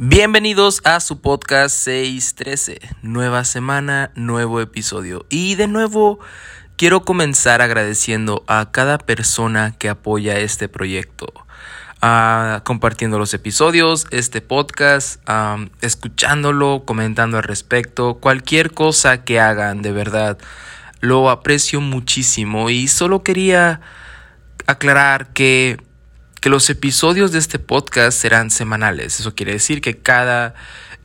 Bienvenidos 0.00 0.80
a 0.84 1.00
su 1.00 1.20
podcast 1.20 1.74
613. 1.74 2.78
Nueva 3.02 3.44
semana, 3.44 4.12
nuevo 4.14 4.60
episodio. 4.60 5.26
Y 5.28 5.56
de 5.56 5.66
nuevo 5.66 6.20
quiero 6.76 7.02
comenzar 7.02 7.62
agradeciendo 7.62 8.44
a 8.46 8.70
cada 8.70 8.98
persona 8.98 9.74
que 9.76 9.88
apoya 9.88 10.38
este 10.38 10.68
proyecto. 10.68 11.26
Ah, 12.00 12.62
compartiendo 12.64 13.18
los 13.18 13.34
episodios, 13.34 14.06
este 14.12 14.40
podcast, 14.40 15.20
escuchándolo, 15.80 16.84
comentando 16.84 17.38
al 17.38 17.42
respecto, 17.42 18.18
cualquier 18.20 18.70
cosa 18.70 19.24
que 19.24 19.40
hagan, 19.40 19.82
de 19.82 19.90
verdad, 19.90 20.38
lo 21.00 21.28
aprecio 21.28 21.80
muchísimo 21.80 22.70
y 22.70 22.86
solo 22.86 23.24
quería 23.24 23.80
aclarar 24.68 25.32
que 25.32 25.87
que 26.40 26.50
los 26.50 26.68
episodios 26.70 27.32
de 27.32 27.38
este 27.38 27.58
podcast 27.58 28.18
serán 28.18 28.50
semanales. 28.50 29.20
Eso 29.20 29.34
quiere 29.34 29.52
decir 29.52 29.80
que 29.80 29.98
cada 29.98 30.54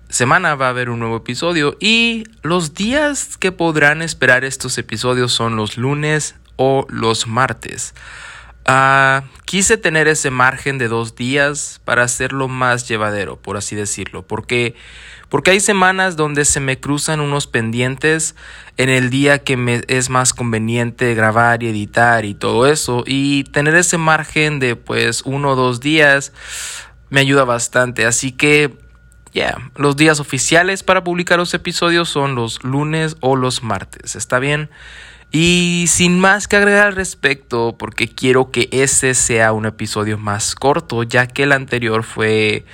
semana 0.10 0.56
va 0.56 0.68
a 0.68 0.70
haber 0.70 0.90
un 0.90 1.00
nuevo 1.00 1.18
episodio 1.18 1.76
y 1.80 2.26
los 2.44 2.76
días 2.76 3.38
que 3.38 3.52
podrán 3.52 4.02
esperar 4.02 4.46
estos 4.46 4.78
episodios 4.78 5.32
son 5.32 5.56
los 5.56 5.78
lunes 5.78 6.36
o 6.56 6.86
los 6.90 7.28
martes. 7.28 7.96
Ah, 8.66 9.24
quise 9.46 9.78
tener 9.78 10.08
ese 10.08 10.30
margen 10.30 10.78
de 10.78 10.88
dos 10.88 11.16
días 11.16 11.82
para 11.84 12.04
hacerlo 12.04 12.48
más 12.48 12.88
llevadero, 12.88 13.38
por 13.38 13.58
así 13.58 13.76
decirlo, 13.76 14.26
porque, 14.26 14.76
porque 15.34 15.50
hay 15.50 15.60
semanas 15.62 16.16
donde 16.16 16.46
se 16.46 16.60
me 16.60 16.80
cruzan 16.80 17.20
unos 17.20 17.48
pendientes 17.48 18.36
en 18.78 18.90
el 18.90 19.10
día 19.10 19.40
que 19.40 19.58
me 19.58 19.82
es 19.88 20.12
más 20.12 20.32
conveniente 20.32 21.16
grabar 21.16 21.64
y 21.64 21.70
editar 21.70 22.24
y 22.24 22.36
todo 22.36 22.68
eso, 22.68 23.04
y 23.08 23.44
tener 23.46 23.74
ese 23.74 23.98
margen 23.98 24.60
de 24.60 24.76
pues 24.76 25.24
uno 25.26 25.54
o 25.54 25.56
dos 25.56 25.80
días 25.80 26.34
me 27.10 27.20
ayuda 27.20 27.46
bastante, 27.46 28.06
así 28.06 28.32
que 28.32 28.78
ya, 29.34 29.58
los 29.76 29.98
días 29.98 30.20
oficiales 30.20 30.84
para 30.84 31.04
publicar 31.04 31.40
los 31.40 31.56
episodios 31.56 32.10
son 32.10 32.36
los 32.36 32.64
lunes 32.64 33.18
o 33.20 33.36
los 33.36 33.64
martes, 33.64 34.16
¿está 34.16 34.38
bien? 34.38 34.70
Y 35.32 35.86
sin 35.88 36.20
más 36.20 36.48
que 36.48 36.58
agregar 36.58 36.86
al 36.86 36.96
respecto, 36.96 37.76
porque 37.80 38.08
quiero 38.08 38.52
que 38.52 38.70
ese 38.72 39.16
sea 39.16 39.52
un 39.52 39.66
episodio 39.66 40.20
más 40.20 40.54
corto, 40.54 41.02
ya 41.02 41.26
que 41.26 41.42
el 41.42 41.54
anterior 41.54 42.04
fue, 42.04 42.66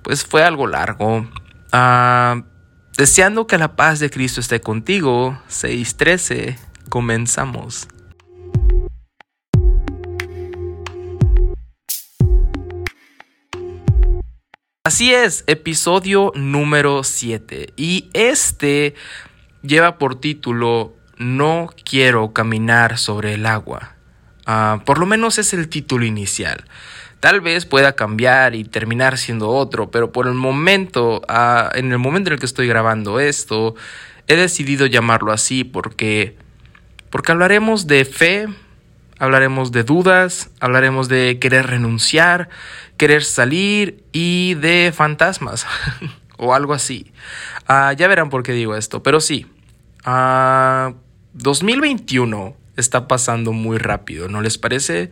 pues 0.00 0.24
fue 0.24 0.42
algo 0.42 0.66
largo. 0.66 1.28
Ah, 1.72 2.42
deseando 2.96 3.46
que 3.46 3.56
la 3.56 3.76
paz 3.76 4.00
de 4.00 4.10
Cristo 4.10 4.40
esté 4.40 4.60
contigo, 4.60 5.40
6.13, 5.48 6.58
comenzamos. 6.88 7.86
Así 14.82 15.14
es, 15.14 15.44
episodio 15.46 16.32
número 16.34 17.04
7. 17.04 17.74
Y 17.76 18.10
este 18.12 18.94
lleva 19.62 19.98
por 19.98 20.18
título 20.18 20.96
no 21.16 21.70
quiero 21.84 22.32
caminar 22.32 22.98
sobre 22.98 23.34
el 23.34 23.46
agua. 23.46 23.94
Ah, 24.46 24.82
por 24.84 24.98
lo 24.98 25.06
menos 25.06 25.38
es 25.38 25.52
el 25.52 25.68
título 25.68 26.04
inicial. 26.04 26.64
Tal 27.20 27.42
vez 27.42 27.66
pueda 27.66 27.92
cambiar 27.92 28.54
y 28.54 28.64
terminar 28.64 29.18
siendo 29.18 29.50
otro, 29.50 29.90
pero 29.90 30.10
por 30.10 30.26
el 30.26 30.32
momento, 30.32 31.20
ah, 31.28 31.70
en 31.74 31.92
el 31.92 31.98
momento 31.98 32.30
en 32.30 32.34
el 32.34 32.40
que 32.40 32.46
estoy 32.46 32.66
grabando 32.66 33.20
esto, 33.20 33.74
he 34.26 34.36
decidido 34.36 34.86
llamarlo 34.86 35.30
así 35.30 35.64
porque, 35.64 36.36
porque 37.10 37.32
hablaremos 37.32 37.86
de 37.86 38.06
fe, 38.06 38.48
hablaremos 39.18 39.70
de 39.70 39.84
dudas, 39.84 40.50
hablaremos 40.60 41.08
de 41.08 41.38
querer 41.38 41.66
renunciar, 41.66 42.48
querer 42.96 43.22
salir 43.22 44.02
y 44.12 44.54
de 44.54 44.90
fantasmas 44.96 45.66
o 46.38 46.54
algo 46.54 46.72
así. 46.72 47.12
Ah, 47.68 47.92
ya 47.92 48.08
verán 48.08 48.30
por 48.30 48.42
qué 48.42 48.52
digo 48.52 48.76
esto, 48.76 49.02
pero 49.02 49.20
sí. 49.20 49.46
2021 51.34 52.56
está 52.76 53.06
pasando 53.06 53.52
muy 53.52 53.76
rápido, 53.76 54.28
¿no 54.28 54.40
les 54.40 54.56
parece? 54.56 55.10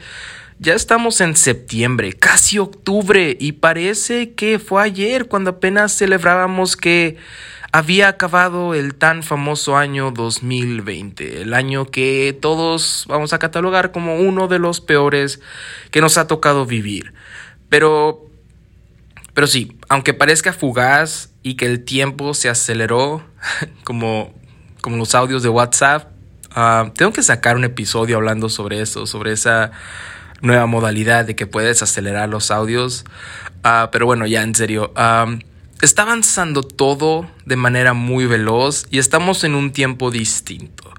Ya 0.61 0.75
estamos 0.75 1.21
en 1.21 1.37
septiembre, 1.37 2.13
casi 2.15 2.59
octubre, 2.59 3.37
y 3.39 3.53
parece 3.53 4.35
que 4.35 4.59
fue 4.59 4.83
ayer 4.83 5.27
cuando 5.29 5.51
apenas 5.51 5.97
celebrábamos 5.97 6.77
que 6.77 7.17
había 7.71 8.09
acabado 8.09 8.75
el 8.75 8.95
tan 8.95 9.23
famoso 9.23 9.77
año 9.77 10.11
2020, 10.11 11.43
el 11.43 11.55
año 11.55 11.87
que 11.87 12.37
todos 12.41 13.05
vamos 13.09 13.33
a 13.33 13.39
catalogar 13.39 13.93
como 13.93 14.17
uno 14.17 14.49
de 14.49 14.59
los 14.59 14.81
peores 14.81 15.41
que 15.91 16.01
nos 16.01 16.19
ha 16.19 16.27
tocado 16.27 16.67
vivir. 16.67 17.13
Pero, 17.69 18.27
pero 19.35 19.47
sí, 19.47 19.77
aunque 19.89 20.15
parezca 20.15 20.53
fugaz 20.53 21.31
y 21.43 21.55
que 21.55 21.67
el 21.67 21.85
tiempo 21.85 22.35
se 22.35 22.49
aceleró, 22.49 23.23
como 23.85 24.33
como 24.81 24.97
los 24.97 25.15
audios 25.15 25.43
de 25.43 25.49
WhatsApp. 25.49 26.11
Ah, 26.51 26.91
tengo 26.97 27.13
que 27.13 27.23
sacar 27.23 27.57
un 27.57 27.65
episodio 27.65 28.17
hablando 28.17 28.49
sobre 28.49 28.81
eso, 28.81 29.07
sobre 29.07 29.33
esa 29.33 29.71
nueva 30.41 30.67
modalidad 30.67 31.25
de 31.25 31.37
que 31.37 31.47
puedes 31.47 31.83
acelerar 31.83 32.29
los 32.29 32.51
audios. 32.51 33.05
Ah, 33.63 33.89
pero 33.93 34.07
bueno, 34.07 34.27
ya 34.27 34.43
en 34.43 34.55
serio. 34.55 34.93
está 35.81 36.03
avanzando 36.03 36.63
todo 36.63 37.31
de 37.45 37.57
manera 37.57 37.93
muy 37.93 38.27
veloz 38.27 38.87
y 38.91 38.99
estamos 38.99 39.45
en 39.45 39.55
un 39.55 39.73
tiempo 39.73 40.11
distinto. 40.11 40.93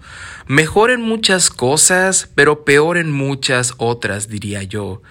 Mejor 0.48 0.90
en 0.90 1.02
muchas 1.02 1.50
cosas, 1.50 2.30
pero 2.34 2.66
peor 2.66 2.98
en 2.98 3.12
muchas 3.12 3.76
otras, 3.78 4.30
diría 4.30 4.64
yo. 4.64 5.02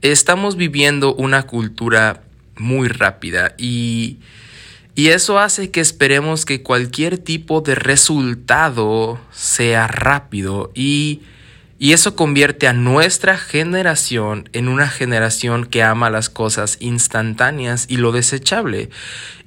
Estamos 0.00 0.56
viviendo 0.56 1.14
una 1.14 1.44
cultura 1.44 2.22
muy 2.56 2.88
rápida 2.88 3.54
y 3.56 4.18
y 4.94 5.08
eso 5.08 5.38
hace 5.38 5.70
que 5.70 5.80
esperemos 5.80 6.44
que 6.44 6.62
cualquier 6.62 7.16
tipo 7.16 7.62
de 7.62 7.74
resultado 7.74 9.18
sea 9.30 9.86
rápido 9.86 10.70
y, 10.74 11.22
eso 11.90 12.14
convierte 12.14 12.68
a 12.68 12.72
nuestra 12.72 13.36
generación 13.36 14.48
en 14.52 14.68
una 14.68 14.88
generación 14.88 15.66
que 15.66 15.82
ama 15.82 16.10
las 16.10 16.30
cosas 16.30 16.76
instantáneas 16.78 17.86
y 17.88 17.96
lo 17.96 18.12
desechable. 18.12 18.88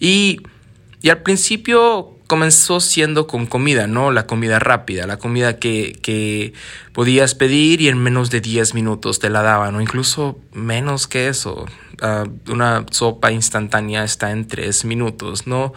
Y, 0.01 0.41
y 1.01 1.11
al 1.11 1.21
principio 1.23 2.15
comenzó 2.27 2.81
siendo 2.81 3.25
con 3.27 3.45
comida, 3.45 3.87
¿no? 3.87 4.11
La 4.11 4.27
comida 4.27 4.59
rápida, 4.59 5.07
la 5.07 5.17
comida 5.17 5.59
que, 5.59 5.97
que 6.01 6.51
podías 6.91 7.35
pedir 7.35 7.79
y 7.79 7.87
en 7.87 7.99
menos 7.99 8.29
de 8.31 8.41
10 8.41 8.73
minutos 8.73 9.19
te 9.19 9.29
la 9.29 9.41
daban, 9.41 9.75
o 9.75 9.81
incluso 9.81 10.37
menos 10.51 11.07
que 11.07 11.29
eso. 11.29 11.65
Ah, 12.01 12.25
una 12.49 12.85
sopa 12.91 13.31
instantánea 13.31 14.03
está 14.03 14.31
en 14.31 14.45
3 14.45 14.83
minutos, 14.85 15.47
¿no? 15.47 15.73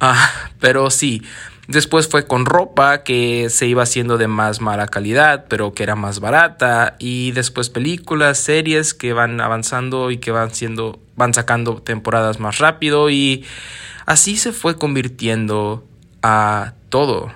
Ah, 0.00 0.50
pero 0.60 0.90
sí. 0.90 1.22
Después 1.68 2.08
fue 2.08 2.26
con 2.26 2.46
ropa 2.46 3.02
que 3.02 3.48
se 3.50 3.66
iba 3.66 3.82
haciendo 3.82 4.18
de 4.18 4.28
más 4.28 4.60
mala 4.60 4.86
calidad, 4.86 5.46
pero 5.48 5.74
que 5.74 5.82
era 5.82 5.96
más 5.96 6.20
barata. 6.20 6.96
Y 6.98 7.32
después 7.32 7.70
películas, 7.70 8.38
series 8.38 8.94
que 8.94 9.12
van 9.12 9.40
avanzando 9.40 10.10
y 10.10 10.18
que 10.18 10.30
van 10.30 10.54
siendo, 10.54 11.00
van 11.16 11.34
sacando 11.34 11.82
temporadas 11.82 12.38
más 12.38 12.58
rápido. 12.58 13.10
Y 13.10 13.44
Así 14.06 14.36
se 14.36 14.52
fue 14.52 14.78
convirtiendo 14.78 15.84
a 16.22 16.74
todo. 16.88 17.32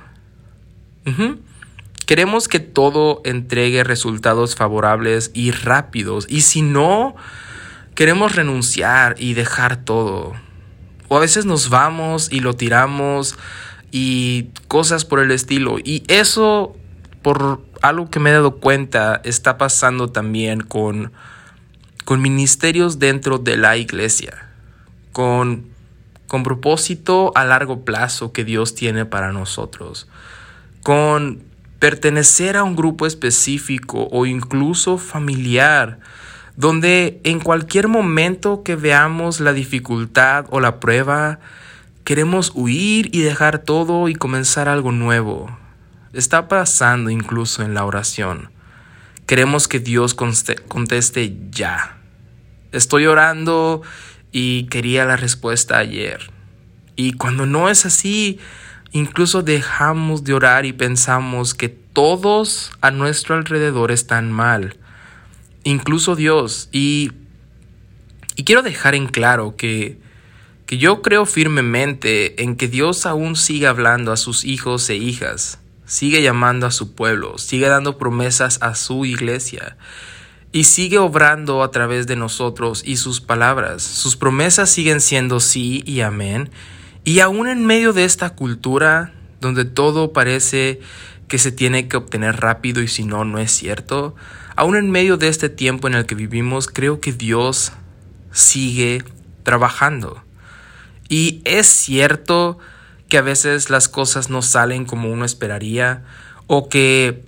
Queremos 2.06 2.46
que 2.46 2.60
todo 2.60 3.20
entregue 3.24 3.82
resultados 3.82 4.54
favorables 4.54 5.32
y 5.34 5.50
rápidos. 5.50 6.26
Y 6.28 6.42
si 6.42 6.62
no, 6.62 7.16
queremos 7.96 8.36
renunciar 8.36 9.16
y 9.18 9.34
dejar 9.34 9.84
todo. 9.84 10.34
O 11.08 11.16
a 11.16 11.20
veces 11.20 11.44
nos 11.44 11.70
vamos 11.70 12.30
y 12.30 12.38
lo 12.38 12.54
tiramos 12.54 13.36
y 13.90 14.48
cosas 14.68 15.04
por 15.04 15.20
el 15.20 15.30
estilo. 15.30 15.78
Y 15.78 16.04
eso, 16.08 16.76
por 17.22 17.60
algo 17.82 18.10
que 18.10 18.20
me 18.20 18.30
he 18.30 18.32
dado 18.32 18.56
cuenta, 18.56 19.20
está 19.24 19.58
pasando 19.58 20.08
también 20.08 20.60
con, 20.60 21.12
con 22.04 22.22
ministerios 22.22 22.98
dentro 22.98 23.38
de 23.38 23.56
la 23.56 23.76
iglesia. 23.76 24.48
Con 25.12 25.70
con 26.30 26.44
propósito 26.44 27.32
a 27.34 27.44
largo 27.44 27.84
plazo 27.84 28.32
que 28.32 28.44
Dios 28.44 28.76
tiene 28.76 29.04
para 29.04 29.32
nosotros, 29.32 30.06
con 30.84 31.42
pertenecer 31.80 32.56
a 32.56 32.62
un 32.62 32.76
grupo 32.76 33.04
específico 33.04 34.06
o 34.12 34.26
incluso 34.26 34.96
familiar, 34.96 35.98
donde 36.54 37.20
en 37.24 37.40
cualquier 37.40 37.88
momento 37.88 38.62
que 38.62 38.76
veamos 38.76 39.40
la 39.40 39.52
dificultad 39.52 40.46
o 40.50 40.60
la 40.60 40.78
prueba, 40.78 41.40
queremos 42.10 42.50
huir 42.56 43.08
y 43.12 43.20
dejar 43.20 43.60
todo 43.60 44.08
y 44.08 44.16
comenzar 44.16 44.68
algo 44.68 44.90
nuevo. 44.90 45.56
Está 46.12 46.48
pasando 46.48 47.08
incluso 47.08 47.62
en 47.62 47.72
la 47.72 47.84
oración. 47.84 48.50
Queremos 49.26 49.68
que 49.68 49.78
Dios 49.78 50.14
conteste 50.14 51.36
ya. 51.52 51.98
Estoy 52.72 53.06
orando 53.06 53.82
y 54.32 54.64
quería 54.64 55.04
la 55.04 55.16
respuesta 55.16 55.78
ayer. 55.78 56.32
Y 56.96 57.12
cuando 57.12 57.46
no 57.46 57.68
es 57.68 57.86
así, 57.86 58.40
incluso 58.90 59.42
dejamos 59.42 60.24
de 60.24 60.34
orar 60.34 60.66
y 60.66 60.72
pensamos 60.72 61.54
que 61.54 61.68
todos 61.68 62.72
a 62.80 62.90
nuestro 62.90 63.36
alrededor 63.36 63.92
están 63.92 64.32
mal, 64.32 64.76
incluso 65.62 66.16
Dios. 66.16 66.70
Y, 66.72 67.12
y 68.34 68.42
quiero 68.42 68.62
dejar 68.62 68.96
en 68.96 69.06
claro 69.06 69.54
que, 69.54 70.09
que 70.70 70.78
yo 70.78 71.02
creo 71.02 71.26
firmemente 71.26 72.44
en 72.44 72.54
que 72.54 72.68
Dios 72.68 73.04
aún 73.04 73.34
sigue 73.34 73.66
hablando 73.66 74.12
a 74.12 74.16
sus 74.16 74.44
hijos 74.44 74.88
e 74.88 74.94
hijas, 74.94 75.58
sigue 75.84 76.22
llamando 76.22 76.64
a 76.64 76.70
su 76.70 76.94
pueblo, 76.94 77.38
sigue 77.38 77.66
dando 77.66 77.98
promesas 77.98 78.62
a 78.62 78.76
su 78.76 79.04
iglesia 79.04 79.76
y 80.52 80.62
sigue 80.62 80.98
obrando 80.98 81.64
a 81.64 81.72
través 81.72 82.06
de 82.06 82.14
nosotros 82.14 82.84
y 82.86 82.98
sus 82.98 83.20
palabras. 83.20 83.82
Sus 83.82 84.14
promesas 84.14 84.70
siguen 84.70 85.00
siendo 85.00 85.40
sí 85.40 85.82
y 85.86 86.02
amén. 86.02 86.50
Y 87.02 87.18
aún 87.18 87.48
en 87.48 87.66
medio 87.66 87.92
de 87.92 88.04
esta 88.04 88.36
cultura 88.36 89.12
donde 89.40 89.64
todo 89.64 90.12
parece 90.12 90.78
que 91.26 91.38
se 91.38 91.50
tiene 91.50 91.88
que 91.88 91.96
obtener 91.96 92.36
rápido 92.36 92.80
y 92.80 92.86
si 92.86 93.02
no, 93.02 93.24
no 93.24 93.40
es 93.40 93.50
cierto, 93.50 94.14
aún 94.54 94.76
en 94.76 94.88
medio 94.92 95.16
de 95.16 95.26
este 95.26 95.48
tiempo 95.48 95.88
en 95.88 95.94
el 95.94 96.06
que 96.06 96.14
vivimos, 96.14 96.68
creo 96.68 97.00
que 97.00 97.12
Dios 97.12 97.72
sigue 98.30 99.02
trabajando. 99.42 100.22
Y 101.10 101.42
es 101.44 101.66
cierto 101.66 102.58
que 103.08 103.18
a 103.18 103.22
veces 103.22 103.68
las 103.68 103.88
cosas 103.88 104.30
no 104.30 104.40
salen 104.40 104.86
como 104.86 105.10
uno 105.10 105.26
esperaría 105.26 106.04
o 106.46 106.68
que 106.68 107.24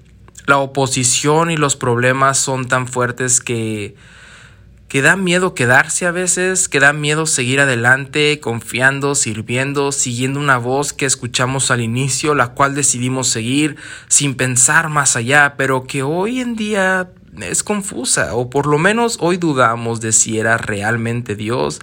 la 0.46 0.58
oposición 0.58 1.50
y 1.50 1.56
los 1.56 1.76
problemas 1.76 2.38
son 2.38 2.69
tan 2.69 2.87
fuertes 2.87 3.40
que 3.40 3.96
que 4.93 5.00
da 5.00 5.17
miedo 5.17 5.55
quedarse 5.55 6.05
a 6.05 6.11
veces, 6.11 6.69
que 6.69 6.79
da 6.79 6.93
miedo 6.93 7.25
seguir 7.25 7.61
adelante, 7.61 8.40
confiando, 8.40 9.14
sirviendo, 9.14 9.90
siguiendo 9.90 10.38
una 10.38 10.58
voz 10.58 10.93
que 10.93 11.06
escuchamos 11.06 11.70
al 11.70 11.81
inicio, 11.81 12.34
la 12.34 12.49
cual 12.49 12.75
decidimos 12.75 13.29
seguir 13.29 13.76
sin 14.08 14.34
pensar 14.34 14.90
más 14.90 15.17
allá, 15.17 15.55
pero 15.56 15.84
que 15.84 16.02
hoy 16.02 16.40
en 16.40 16.56
día 16.56 17.08
es 17.40 17.62
confusa, 17.62 18.34
o 18.34 18.50
por 18.50 18.67
lo 18.67 18.79
menos 18.79 19.17
hoy 19.20 19.38
dudamos 19.38 20.00
de 20.00 20.12
si 20.12 20.38
era 20.38 20.58
realmente 20.58 21.34
Dios 21.34 21.81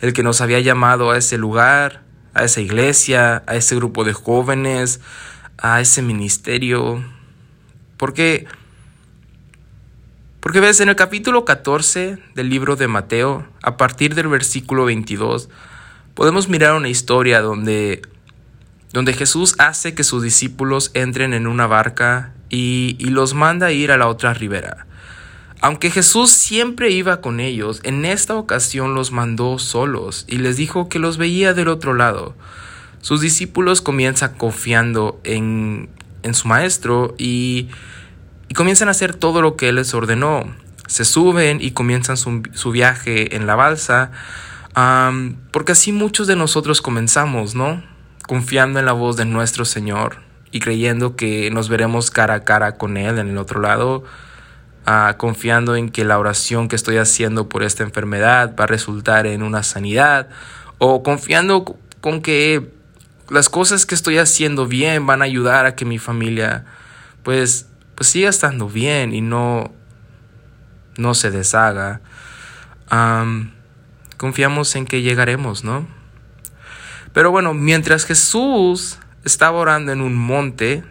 el 0.00 0.12
que 0.12 0.22
nos 0.22 0.40
había 0.40 0.60
llamado 0.60 1.10
a 1.10 1.16
ese 1.16 1.38
lugar, 1.38 2.02
a 2.34 2.44
esa 2.44 2.60
iglesia, 2.60 3.42
a 3.46 3.56
ese 3.56 3.76
grupo 3.76 4.04
de 4.04 4.12
jóvenes, 4.12 5.00
a 5.56 5.80
ese 5.80 6.02
ministerio. 6.02 7.02
Porque, 7.96 8.46
porque 10.40 10.60
ves, 10.60 10.80
en 10.80 10.90
el 10.90 10.96
capítulo 10.96 11.44
14 11.44 12.18
del 12.34 12.50
libro 12.50 12.76
de 12.76 12.88
Mateo, 12.88 13.46
a 13.62 13.76
partir 13.78 14.14
del 14.14 14.28
versículo 14.28 14.84
22, 14.84 15.48
podemos 16.14 16.48
mirar 16.48 16.74
una 16.74 16.88
historia 16.88 17.40
donde, 17.40 18.02
donde 18.92 19.14
Jesús 19.14 19.54
hace 19.58 19.94
que 19.94 20.04
sus 20.04 20.22
discípulos 20.22 20.90
entren 20.92 21.32
en 21.32 21.46
una 21.46 21.66
barca 21.66 22.34
y, 22.50 22.96
y 22.98 23.06
los 23.06 23.32
manda 23.32 23.66
a 23.68 23.72
ir 23.72 23.92
a 23.92 23.96
la 23.96 24.06
otra 24.06 24.34
ribera. 24.34 24.86
Aunque 25.60 25.90
Jesús 25.90 26.30
siempre 26.30 26.90
iba 26.90 27.20
con 27.20 27.38
ellos, 27.38 27.80
en 27.82 28.06
esta 28.06 28.34
ocasión 28.36 28.94
los 28.94 29.12
mandó 29.12 29.58
solos 29.58 30.24
y 30.26 30.38
les 30.38 30.56
dijo 30.56 30.88
que 30.88 30.98
los 30.98 31.18
veía 31.18 31.52
del 31.52 31.68
otro 31.68 31.92
lado. 31.92 32.34
Sus 33.02 33.20
discípulos 33.20 33.82
comienzan 33.82 34.34
confiando 34.34 35.20
en, 35.22 35.90
en 36.22 36.34
su 36.34 36.48
maestro 36.48 37.14
y, 37.18 37.68
y, 38.48 38.54
comienzan 38.54 38.88
a 38.88 38.92
hacer 38.92 39.14
todo 39.14 39.42
lo 39.42 39.56
que 39.56 39.68
él 39.68 39.76
les 39.76 39.92
ordenó. 39.92 40.46
Se 40.86 41.04
suben 41.04 41.60
y 41.60 41.72
comienzan 41.72 42.16
su, 42.16 42.42
su 42.54 42.70
viaje 42.70 43.36
en 43.36 43.46
la 43.46 43.54
balsa, 43.54 44.12
porque 45.50 45.72
así 45.72 45.92
muchos 45.92 46.26
de 46.26 46.36
nosotros 46.36 46.80
comenzamos, 46.80 47.54
¿no? 47.54 47.82
Confiando 48.26 48.78
en 48.78 48.86
la 48.86 48.92
voz 48.92 49.16
de 49.16 49.26
nuestro 49.26 49.66
Señor 49.66 50.22
y 50.52 50.60
creyendo 50.60 51.16
que 51.16 51.50
nos 51.50 51.68
veremos 51.68 52.10
cara 52.10 52.34
a 52.34 52.44
cara 52.44 52.76
con 52.76 52.96
Él 52.96 53.18
en 53.18 53.28
el 53.28 53.38
otro 53.38 53.60
lado 53.60 54.04
confiando 55.18 55.76
en 55.76 55.90
que 55.90 56.04
la 56.04 56.18
oración 56.18 56.68
que 56.68 56.76
estoy 56.76 56.96
haciendo 56.96 57.48
por 57.48 57.62
esta 57.62 57.82
enfermedad 57.82 58.54
va 58.58 58.64
a 58.64 58.66
resultar 58.66 59.26
en 59.26 59.42
una 59.42 59.62
sanidad, 59.62 60.28
o 60.78 61.02
confiando 61.02 61.64
con 62.00 62.22
que 62.22 62.72
las 63.28 63.48
cosas 63.48 63.86
que 63.86 63.94
estoy 63.94 64.18
haciendo 64.18 64.66
bien 64.66 65.06
van 65.06 65.22
a 65.22 65.26
ayudar 65.26 65.66
a 65.66 65.76
que 65.76 65.84
mi 65.84 65.98
familia 65.98 66.64
pues, 67.22 67.68
pues 67.94 68.08
siga 68.08 68.28
estando 68.28 68.68
bien 68.68 69.14
y 69.14 69.20
no, 69.20 69.72
no 70.96 71.14
se 71.14 71.30
deshaga. 71.30 72.00
confiamos 74.16 74.74
en 74.74 74.86
que 74.86 75.02
llegaremos, 75.02 75.62
¿no? 75.62 75.86
Pero 77.12 77.30
bueno, 77.30 77.54
mientras 77.54 78.04
Jesús 78.04 78.98
estaba 79.24 79.58
orando 79.58 79.92
en 79.92 80.00
un 80.00 80.16
monte, 80.16 80.82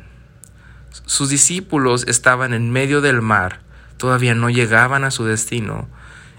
sus 1.06 1.30
discípulos 1.30 2.06
estaban 2.08 2.54
en 2.54 2.72
medio 2.72 3.02
del 3.02 3.22
mar 3.22 3.69
todavía 4.00 4.34
no 4.34 4.50
llegaban 4.50 5.04
a 5.04 5.12
su 5.12 5.26
destino, 5.26 5.88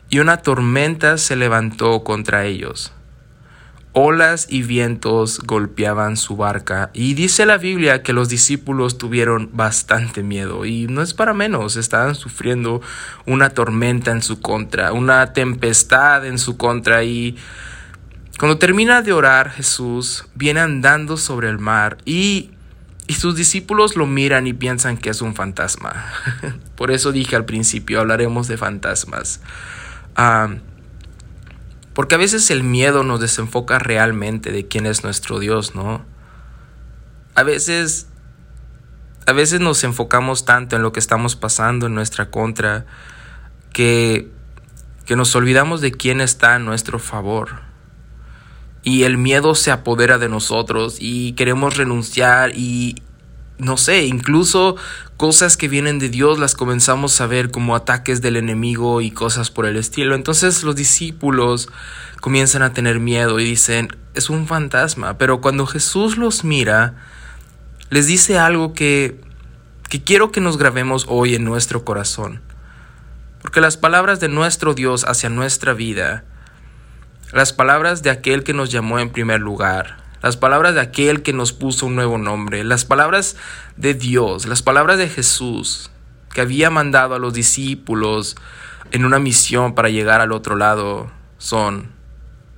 y 0.08 0.18
una 0.18 0.38
tormenta 0.38 1.18
se 1.18 1.36
levantó 1.36 2.02
contra 2.02 2.46
ellos. 2.46 2.92
Olas 3.92 4.46
y 4.48 4.62
vientos 4.62 5.40
golpeaban 5.40 6.16
su 6.16 6.36
barca, 6.36 6.90
y 6.94 7.14
dice 7.14 7.44
la 7.44 7.58
Biblia 7.58 8.02
que 8.02 8.12
los 8.12 8.28
discípulos 8.28 8.98
tuvieron 8.98 9.50
bastante 9.52 10.22
miedo, 10.22 10.64
y 10.64 10.86
no 10.86 11.02
es 11.02 11.12
para 11.12 11.34
menos, 11.34 11.76
estaban 11.76 12.14
sufriendo 12.14 12.80
una 13.26 13.50
tormenta 13.50 14.10
en 14.10 14.22
su 14.22 14.40
contra, 14.40 14.92
una 14.92 15.32
tempestad 15.32 16.24
en 16.24 16.38
su 16.38 16.56
contra, 16.56 17.04
y 17.04 17.36
cuando 18.38 18.58
termina 18.58 19.02
de 19.02 19.12
orar 19.12 19.50
Jesús 19.50 20.24
viene 20.34 20.60
andando 20.60 21.16
sobre 21.16 21.50
el 21.50 21.58
mar, 21.58 21.98
y 22.04 22.52
y 23.10 23.14
sus 23.14 23.34
discípulos 23.34 23.96
lo 23.96 24.06
miran 24.06 24.46
y 24.46 24.52
piensan 24.52 24.96
que 24.96 25.10
es 25.10 25.20
un 25.20 25.34
fantasma. 25.34 26.06
Por 26.76 26.92
eso 26.92 27.10
dije 27.10 27.34
al 27.34 27.44
principio, 27.44 27.98
hablaremos 27.98 28.46
de 28.46 28.56
fantasmas. 28.56 29.40
porque 31.92 32.14
a 32.14 32.18
veces 32.18 32.52
el 32.52 32.62
miedo 32.62 33.02
nos 33.02 33.18
desenfoca 33.18 33.80
realmente 33.80 34.52
de 34.52 34.68
quién 34.68 34.86
es 34.86 35.02
nuestro 35.02 35.40
Dios, 35.40 35.74
¿no? 35.74 36.04
A 37.34 37.42
veces, 37.42 38.06
a 39.26 39.32
veces 39.32 39.58
nos 39.58 39.82
enfocamos 39.82 40.44
tanto 40.44 40.76
en 40.76 40.82
lo 40.82 40.92
que 40.92 41.00
estamos 41.00 41.34
pasando 41.34 41.86
en 41.86 41.96
nuestra 41.96 42.30
contra 42.30 42.86
que, 43.72 44.30
que 45.04 45.16
nos 45.16 45.34
olvidamos 45.34 45.80
de 45.80 45.90
quién 45.90 46.20
está 46.20 46.54
a 46.54 46.58
nuestro 46.60 47.00
favor 47.00 47.69
y 48.82 49.02
el 49.02 49.18
miedo 49.18 49.54
se 49.54 49.70
apodera 49.70 50.18
de 50.18 50.28
nosotros 50.28 50.96
y 51.00 51.32
queremos 51.32 51.76
renunciar 51.76 52.52
y 52.54 52.96
no 53.60 53.76
sé, 53.76 54.04
incluso 54.06 54.76
cosas 55.18 55.58
que 55.58 55.68
vienen 55.68 55.98
de 55.98 56.08
Dios 56.08 56.38
las 56.38 56.54
comenzamos 56.54 57.20
a 57.20 57.26
ver 57.26 57.50
como 57.50 57.76
ataques 57.76 58.22
del 58.22 58.36
enemigo 58.36 59.02
y 59.02 59.10
cosas 59.10 59.50
por 59.50 59.66
el 59.66 59.76
estilo. 59.76 60.14
Entonces 60.14 60.62
los 60.62 60.76
discípulos 60.76 61.68
comienzan 62.20 62.62
a 62.62 62.72
tener 62.72 63.00
miedo 63.00 63.38
y 63.38 63.44
dicen, 63.44 63.88
es 64.14 64.30
un 64.30 64.46
fantasma, 64.46 65.18
pero 65.18 65.42
cuando 65.42 65.66
Jesús 65.66 66.16
los 66.16 66.42
mira, 66.42 66.94
les 67.90 68.06
dice 68.06 68.38
algo 68.38 68.72
que, 68.72 69.20
que 69.90 70.02
quiero 70.02 70.32
que 70.32 70.40
nos 70.40 70.56
grabemos 70.56 71.04
hoy 71.08 71.34
en 71.34 71.44
nuestro 71.44 71.84
corazón. 71.84 72.40
Porque 73.42 73.60
las 73.60 73.76
palabras 73.76 74.20
de 74.20 74.28
nuestro 74.28 74.74
Dios 74.74 75.04
hacia 75.04 75.28
nuestra 75.28 75.74
vida 75.74 76.24
las 77.32 77.52
palabras 77.52 78.02
de 78.02 78.10
aquel 78.10 78.42
que 78.42 78.54
nos 78.54 78.70
llamó 78.70 78.98
en 78.98 79.10
primer 79.10 79.40
lugar, 79.40 79.98
las 80.22 80.36
palabras 80.36 80.74
de 80.74 80.80
aquel 80.80 81.22
que 81.22 81.32
nos 81.32 81.52
puso 81.52 81.86
un 81.86 81.94
nuevo 81.94 82.18
nombre, 82.18 82.64
las 82.64 82.84
palabras 82.84 83.36
de 83.76 83.94
Dios, 83.94 84.46
las 84.46 84.62
palabras 84.62 84.98
de 84.98 85.08
Jesús, 85.08 85.90
que 86.32 86.40
había 86.40 86.70
mandado 86.70 87.14
a 87.14 87.18
los 87.18 87.32
discípulos 87.32 88.36
en 88.90 89.04
una 89.04 89.18
misión 89.18 89.74
para 89.74 89.88
llegar 89.88 90.20
al 90.20 90.32
otro 90.32 90.56
lado, 90.56 91.10
son, 91.38 91.90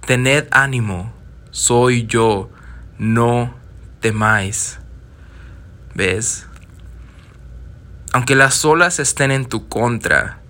tened 0.07 0.47
ánimo, 0.51 1.15
soy 1.51 2.07
yo, 2.07 2.51
no 2.99 3.55
temáis. 4.01 4.79
¿Ves? 5.95 6.47
Aunque 8.15 8.35
las 8.35 8.65
olas 8.65 8.99
estén 8.99 9.31
en 9.31 9.47
tu 9.47 9.69
contra, 9.69 10.41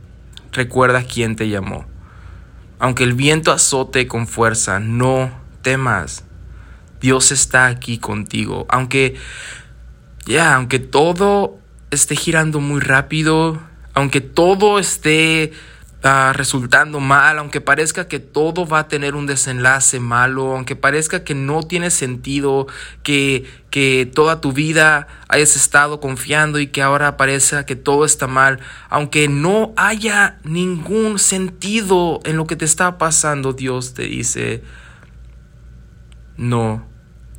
recuerda 0.52 1.02
quién 1.02 1.36
te 1.36 1.48
llamó. 1.48 1.91
Aunque 2.82 3.04
el 3.04 3.12
viento 3.12 3.52
azote 3.52 4.08
con 4.08 4.26
fuerza, 4.26 4.80
no 4.80 5.30
temas. 5.62 6.24
Dios 7.00 7.30
está 7.30 7.66
aquí 7.66 7.98
contigo. 7.98 8.66
Aunque, 8.68 9.14
ya, 10.26 10.56
aunque 10.56 10.80
todo 10.80 11.60
esté 11.92 12.16
girando 12.16 12.58
muy 12.58 12.80
rápido, 12.80 13.62
aunque 13.94 14.20
todo 14.20 14.80
esté 14.80 15.52
resultando 16.02 16.98
mal, 16.98 17.38
aunque 17.38 17.60
parezca 17.60 18.08
que 18.08 18.18
todo 18.18 18.66
va 18.66 18.80
a 18.80 18.88
tener 18.88 19.14
un 19.14 19.26
desenlace 19.26 20.00
malo, 20.00 20.56
aunque 20.56 20.74
parezca 20.74 21.22
que 21.22 21.36
no 21.36 21.62
tiene 21.62 21.90
sentido, 21.90 22.66
que, 23.04 23.48
que 23.70 24.10
toda 24.12 24.40
tu 24.40 24.52
vida 24.52 25.06
hayas 25.28 25.54
estado 25.54 26.00
confiando 26.00 26.58
y 26.58 26.66
que 26.66 26.82
ahora 26.82 27.16
parezca 27.16 27.64
que 27.66 27.76
todo 27.76 28.04
está 28.04 28.26
mal, 28.26 28.58
aunque 28.88 29.28
no 29.28 29.72
haya 29.76 30.38
ningún 30.42 31.20
sentido 31.20 32.20
en 32.24 32.36
lo 32.36 32.48
que 32.48 32.56
te 32.56 32.64
está 32.64 32.98
pasando, 32.98 33.52
Dios 33.52 33.94
te 33.94 34.02
dice, 34.02 34.64
no 36.36 36.84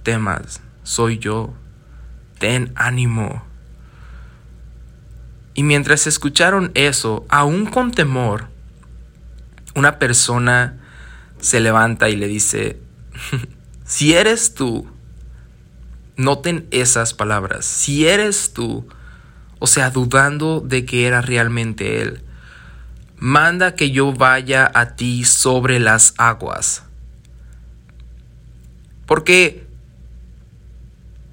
temas, 0.04 0.62
soy 0.84 1.18
yo, 1.18 1.54
ten 2.40 2.72
ánimo. 2.76 3.44
Y 5.54 5.64
mientras 5.64 6.08
escucharon 6.08 6.72
eso, 6.76 7.26
aún 7.30 7.66
con 7.66 7.92
temor, 7.92 8.53
una 9.76 10.00
persona 10.00 10.80
se 11.40 11.60
levanta 11.60 12.10
y 12.10 12.16
le 12.16 12.28
dice, 12.28 12.80
si 13.86 14.14
eres 14.14 14.54
tú, 14.54 14.88
noten 16.16 16.68
esas 16.72 17.14
palabras, 17.14 17.66
si 17.66 18.08
eres 18.08 18.54
tú, 18.54 18.88
o 19.60 19.68
sea, 19.68 19.90
dudando 19.90 20.62
de 20.62 20.86
que 20.86 21.08
era 21.08 21.22
realmente 21.22 22.02
Él, 22.02 22.24
manda 23.18 23.76
que 23.76 23.92
yo 23.92 24.12
vaya 24.12 24.70
a 24.74 24.96
ti 24.96 25.24
sobre 25.24 25.80
las 25.80 26.14
aguas. 26.18 26.84
Porque, 29.06 29.66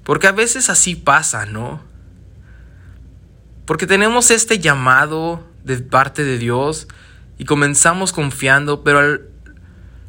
porque 0.03 0.27
a 0.27 0.31
veces 0.31 0.69
así 0.69 0.95
pasa, 0.95 1.45
¿no? 1.45 1.81
Porque 3.65 3.87
tenemos 3.87 4.31
este 4.31 4.59
llamado 4.59 5.45
de 5.63 5.77
parte 5.77 6.23
de 6.23 6.37
Dios 6.37 6.87
y 7.41 7.45
comenzamos 7.45 8.13
confiando, 8.13 8.83
pero 8.83 9.19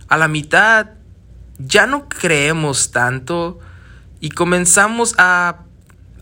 a 0.08 0.16
la 0.18 0.28
mitad 0.28 0.90
ya 1.56 1.86
no 1.86 2.06
creemos 2.10 2.90
tanto 2.90 3.58
y 4.20 4.28
comenzamos 4.28 5.14
a 5.16 5.64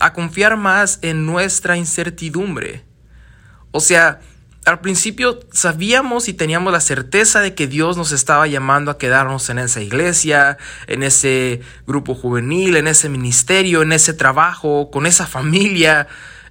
a 0.01 0.13
confiar 0.13 0.57
más 0.57 0.99
en 1.03 1.25
nuestra 1.25 1.77
incertidumbre. 1.77 2.83
O 3.71 3.79
sea, 3.79 4.19
al 4.65 4.81
principio 4.81 5.39
sabíamos 5.51 6.27
y 6.27 6.33
teníamos 6.33 6.73
la 6.73 6.81
certeza 6.81 7.39
de 7.39 7.55
que 7.55 7.67
Dios 7.67 7.97
nos 7.97 8.11
estaba 8.11 8.47
llamando 8.47 8.91
a 8.91 8.97
quedarnos 8.97 9.49
en 9.49 9.59
esa 9.59 9.81
iglesia, 9.81 10.57
en 10.87 11.03
ese 11.03 11.61
grupo 11.87 12.15
juvenil, 12.15 12.75
en 12.75 12.87
ese 12.87 13.09
ministerio, 13.09 13.83
en 13.83 13.93
ese 13.93 14.13
trabajo, 14.13 14.89
con 14.91 15.05
esa 15.05 15.27
familia. 15.27 16.07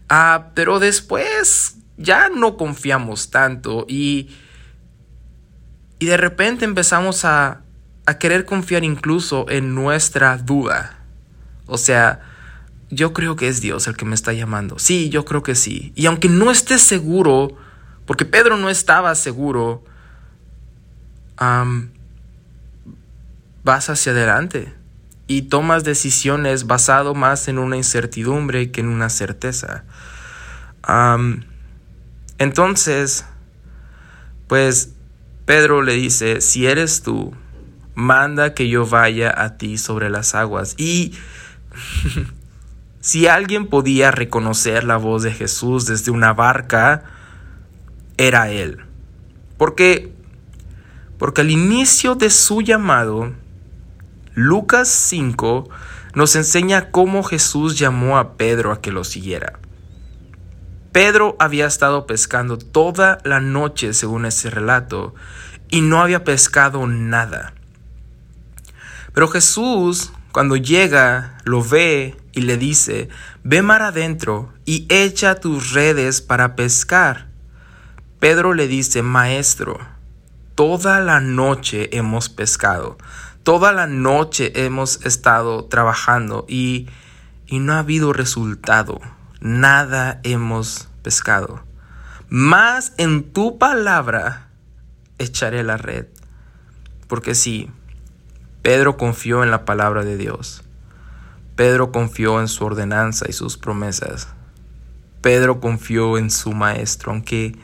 Ah, 0.09 0.49
pero 0.55 0.79
después 0.79 1.77
ya 1.97 2.29
no 2.29 2.57
confiamos 2.57 3.31
tanto 3.31 3.85
y, 3.89 4.31
y 6.01 6.07
de 6.07 6.17
repente 6.17 6.65
empezamos 6.65 7.25
a, 7.25 7.61
a 8.07 8.19
querer 8.19 8.47
confiar 8.47 8.83
incluso 8.83 9.47
en 9.49 9.75
nuestra 9.77 10.37
duda. 10.39 10.99
O 11.67 11.79
sea, 11.79 12.21
yo 12.91 13.13
creo 13.13 13.37
que 13.37 13.47
es 13.49 13.61
Dios 13.61 13.87
el 13.87 13.97
que 13.97 14.07
me 14.07 14.15
está 14.15 14.33
llamando. 14.33 14.79
Sí, 14.79 15.11
yo 15.11 15.25
creo 15.25 15.43
que 15.43 15.55
sí. 15.55 15.93
Y 15.95 16.07
aunque 16.07 16.29
no 16.29 16.51
estés 16.51 16.83
seguro, 16.83 17.57
porque 18.07 18.25
Pedro 18.25 18.57
no 18.57 18.71
estaba 18.71 19.15
seguro, 19.15 19.85
vas 23.63 23.91
hacia 23.91 24.13
adelante 24.13 24.75
y 25.27 25.43
tomas 25.43 25.85
decisiones 25.85 26.67
basado 26.67 27.15
más 27.15 27.47
en 27.47 27.59
una 27.59 27.77
incertidumbre 27.77 28.73
que 28.73 28.81
en 28.81 28.89
una 28.89 29.11
certeza. 29.11 29.85
entonces, 32.39 33.27
pues 34.49 34.95
Pedro 35.51 35.83
le 35.83 35.95
dice, 35.95 36.41
si 36.41 36.69
eres 36.69 37.03
tú, 37.03 37.35
manda 37.97 38.55
que 38.55 38.69
yo 38.69 38.87
vaya 38.87 39.35
a 39.37 39.57
ti 39.57 39.79
sobre 39.79 40.09
las 40.09 40.37
aguas. 40.37 40.77
Y 40.79 41.13
Si 43.01 43.27
alguien 43.27 43.67
podía 43.67 44.13
reconocer 44.13 44.85
la 44.85 44.97
voz 44.97 45.25
de 45.25 45.33
Jesús 45.33 45.87
desde 45.87 46.13
una 46.13 46.35
barca, 46.35 47.03
era 48.17 48.49
él. 48.53 48.85
Porque, 49.57 50.13
porque 51.19 51.41
al 51.41 51.51
inicio 51.51 52.15
de 52.15 52.31
su 52.31 52.63
llamado, 52.63 53.33
Lucas 54.35 54.89
5 54.89 55.69
nos 56.15 56.37
enseña 56.37 56.93
cómo 56.93 57.25
Jesús 57.25 57.77
llamó 57.77 58.19
a 58.19 58.37
Pedro 58.37 58.71
a 58.71 58.81
que 58.81 58.93
lo 58.93 59.03
siguiera. 59.03 59.59
Pedro 60.93 61.37
había 61.39 61.67
estado 61.67 62.07
pescando 62.07 62.59
toda 62.59 63.19
la 63.25 63.41
noche, 63.41 63.93
según 63.95 64.27
ese 64.27 64.51
relato, 64.51 65.15
y 65.69 65.83
no 65.83 66.01
había 66.03 66.25
pescado 66.25 66.87
nada. 66.87 67.55
Pero 69.13 69.29
Jesús 69.29 70.13
cuando 70.33 70.57
llega, 70.57 71.39
lo 71.45 71.63
ve 71.65 72.17
y 72.33 72.43
le 72.43 72.57
dice, 72.57 73.09
ve 73.43 73.63
mar 73.63 73.83
adentro 73.83 74.53
y 74.65 74.87
echa 74.89 75.35
tus 75.35 75.73
redes 75.73 76.21
para 76.21 76.55
pescar. 76.55 77.29
Pedro 78.21 78.55
le 78.55 78.69
dice, 78.69 79.03
Maestro, 79.03 79.81
toda 80.55 81.01
la 81.01 81.21
noche 81.21 81.97
hemos 81.97 82.29
pescado, 82.29 82.97
toda 83.43 83.73
la 83.73 83.89
noche 83.89 84.53
hemos 84.65 85.05
estado 85.05 85.65
trabajando 85.65 86.47
y, 86.49 86.87
y 87.47 87.59
no 87.59 87.73
ha 87.73 87.81
habido 87.81 88.13
resultado, 88.13 89.01
nada 89.41 90.21
hemos 90.23 90.89
pescado. 91.03 91.63
Más 92.29 92.93
en 92.97 93.33
tu 93.33 93.59
palabra 93.59 94.49
echaré 95.19 95.63
la 95.63 95.77
red. 95.77 96.07
Porque 97.09 97.35
sí, 97.35 97.71
Pedro 98.63 98.97
confió 98.97 99.43
en 99.43 99.51
la 99.51 99.65
palabra 99.65 100.05
de 100.05 100.17
Dios. 100.17 100.63
Pedro 101.57 101.93
confió 101.93 102.41
en 102.41 102.49
su 102.49 102.65
ordenanza 102.65 103.27
y 103.29 103.33
sus 103.33 103.59
promesas. 103.59 104.29
Pedro 105.21 105.61
confió 105.61 106.17
en 106.17 106.31
su 106.31 106.53
maestro, 106.53 107.13
aunque, 107.13 107.59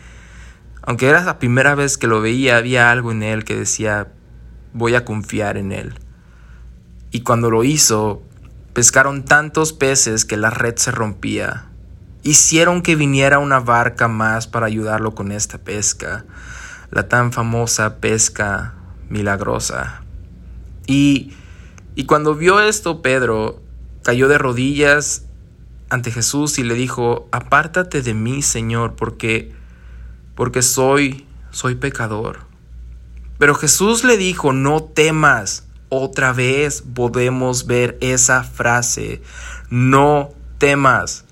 aunque 0.82 1.08
era 1.08 1.22
la 1.22 1.38
primera 1.38 1.74
vez 1.74 1.96
que 1.96 2.06
lo 2.06 2.20
veía, 2.20 2.58
había 2.58 2.90
algo 2.90 3.12
en 3.12 3.22
él 3.22 3.44
que 3.44 3.56
decía, 3.56 4.08
voy 4.74 4.94
a 4.94 5.04
confiar 5.04 5.56
en 5.56 5.72
él. 5.72 5.94
Y 7.10 7.20
cuando 7.20 7.50
lo 7.50 7.64
hizo, 7.64 8.22
pescaron 8.76 9.24
tantos 9.24 9.72
peces 9.72 10.26
que 10.26 10.36
la 10.36 10.50
red 10.50 10.76
se 10.76 10.90
rompía. 10.90 11.64
Hicieron 12.22 12.82
que 12.82 12.94
viniera 12.94 13.38
una 13.38 13.58
barca 13.58 14.06
más 14.06 14.46
para 14.46 14.66
ayudarlo 14.66 15.14
con 15.14 15.32
esta 15.32 15.56
pesca, 15.56 16.26
la 16.90 17.08
tan 17.08 17.32
famosa 17.32 18.00
pesca 18.00 18.74
milagrosa. 19.08 20.02
Y, 20.86 21.32
cuando 22.06 22.34
vio 22.34 22.60
esto, 22.60 23.00
Pedro 23.00 23.62
cayó 24.02 24.28
de 24.28 24.36
rodillas 24.36 25.24
ante 25.88 26.10
Jesús 26.10 26.58
y 26.58 26.62
le 26.62 26.74
dijo, 26.74 27.30
apártate 27.32 28.02
de 28.02 28.12
mí, 28.12 28.42
Señor, 28.42 28.94
porque, 28.94 29.54
porque 30.34 30.60
soy, 30.60 31.26
soy 31.50 31.76
pecador. 31.76 32.40
Pero 33.38 33.54
Jesús 33.54 34.04
le 34.04 34.18
dijo, 34.18 34.52
no 34.52 34.82
temas. 34.82 35.65
Otra 35.88 36.32
vez 36.32 36.82
podemos 36.82 37.66
ver 37.66 37.96
esa 38.00 38.42
frase, 38.42 39.22
no 39.70 40.30
temas. 40.58 41.24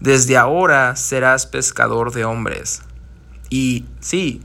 Desde 0.00 0.36
ahora 0.36 0.96
serás 0.96 1.46
pescador 1.46 2.12
de 2.12 2.24
hombres. 2.24 2.82
Y 3.50 3.84
sí, 4.00 4.42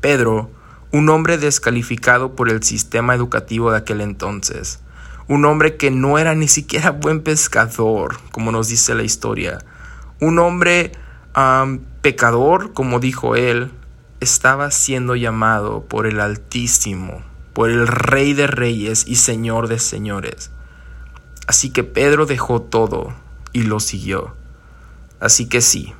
Pedro 0.00 0.50
un 0.92 1.08
hombre 1.08 1.38
descalificado 1.38 2.34
por 2.34 2.50
el 2.50 2.62
sistema 2.62 3.14
educativo 3.14 3.70
de 3.70 3.78
aquel 3.78 4.00
entonces, 4.00 4.80
un 5.28 5.44
hombre 5.44 5.76
que 5.76 5.90
no 5.90 6.18
era 6.18 6.34
ni 6.34 6.48
siquiera 6.48 6.90
buen 6.90 7.22
pescador, 7.22 8.18
como 8.32 8.52
nos 8.52 8.68
dice 8.68 8.94
la 8.94 9.02
historia, 9.02 9.58
un 10.20 10.38
hombre 10.38 10.92
pecador, 12.02 12.72
como 12.72 12.98
dijo 12.98 13.36
él, 13.36 13.70
estaba 14.18 14.70
siendo 14.70 15.14
llamado 15.14 15.84
por 15.84 16.06
el 16.06 16.20
Altísimo, 16.20 17.22
por 17.52 17.70
el 17.70 17.86
Rey 17.86 18.32
de 18.32 18.46
Reyes 18.46 19.04
y 19.06 19.16
Señor 19.16 19.68
de 19.68 19.78
Señores. 19.78 20.50
Así 21.46 21.70
que 21.70 21.84
Pedro 21.84 22.26
dejó 22.26 22.62
todo 22.62 23.14
y 23.52 23.62
lo 23.62 23.80
siguió. 23.80 24.34
Así 25.18 25.46
que 25.46 25.60
sí, 25.60 25.94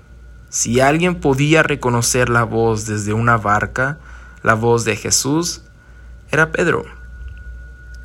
si 0.48 0.80
alguien 0.80 1.16
podía 1.16 1.62
reconocer 1.62 2.28
la 2.28 2.44
voz 2.44 2.86
desde 2.86 3.12
una 3.12 3.36
barca, 3.36 3.98
la 4.42 4.54
voz 4.54 4.84
de 4.84 4.96
Jesús 4.96 5.62
era 6.30 6.50
Pedro. 6.50 6.84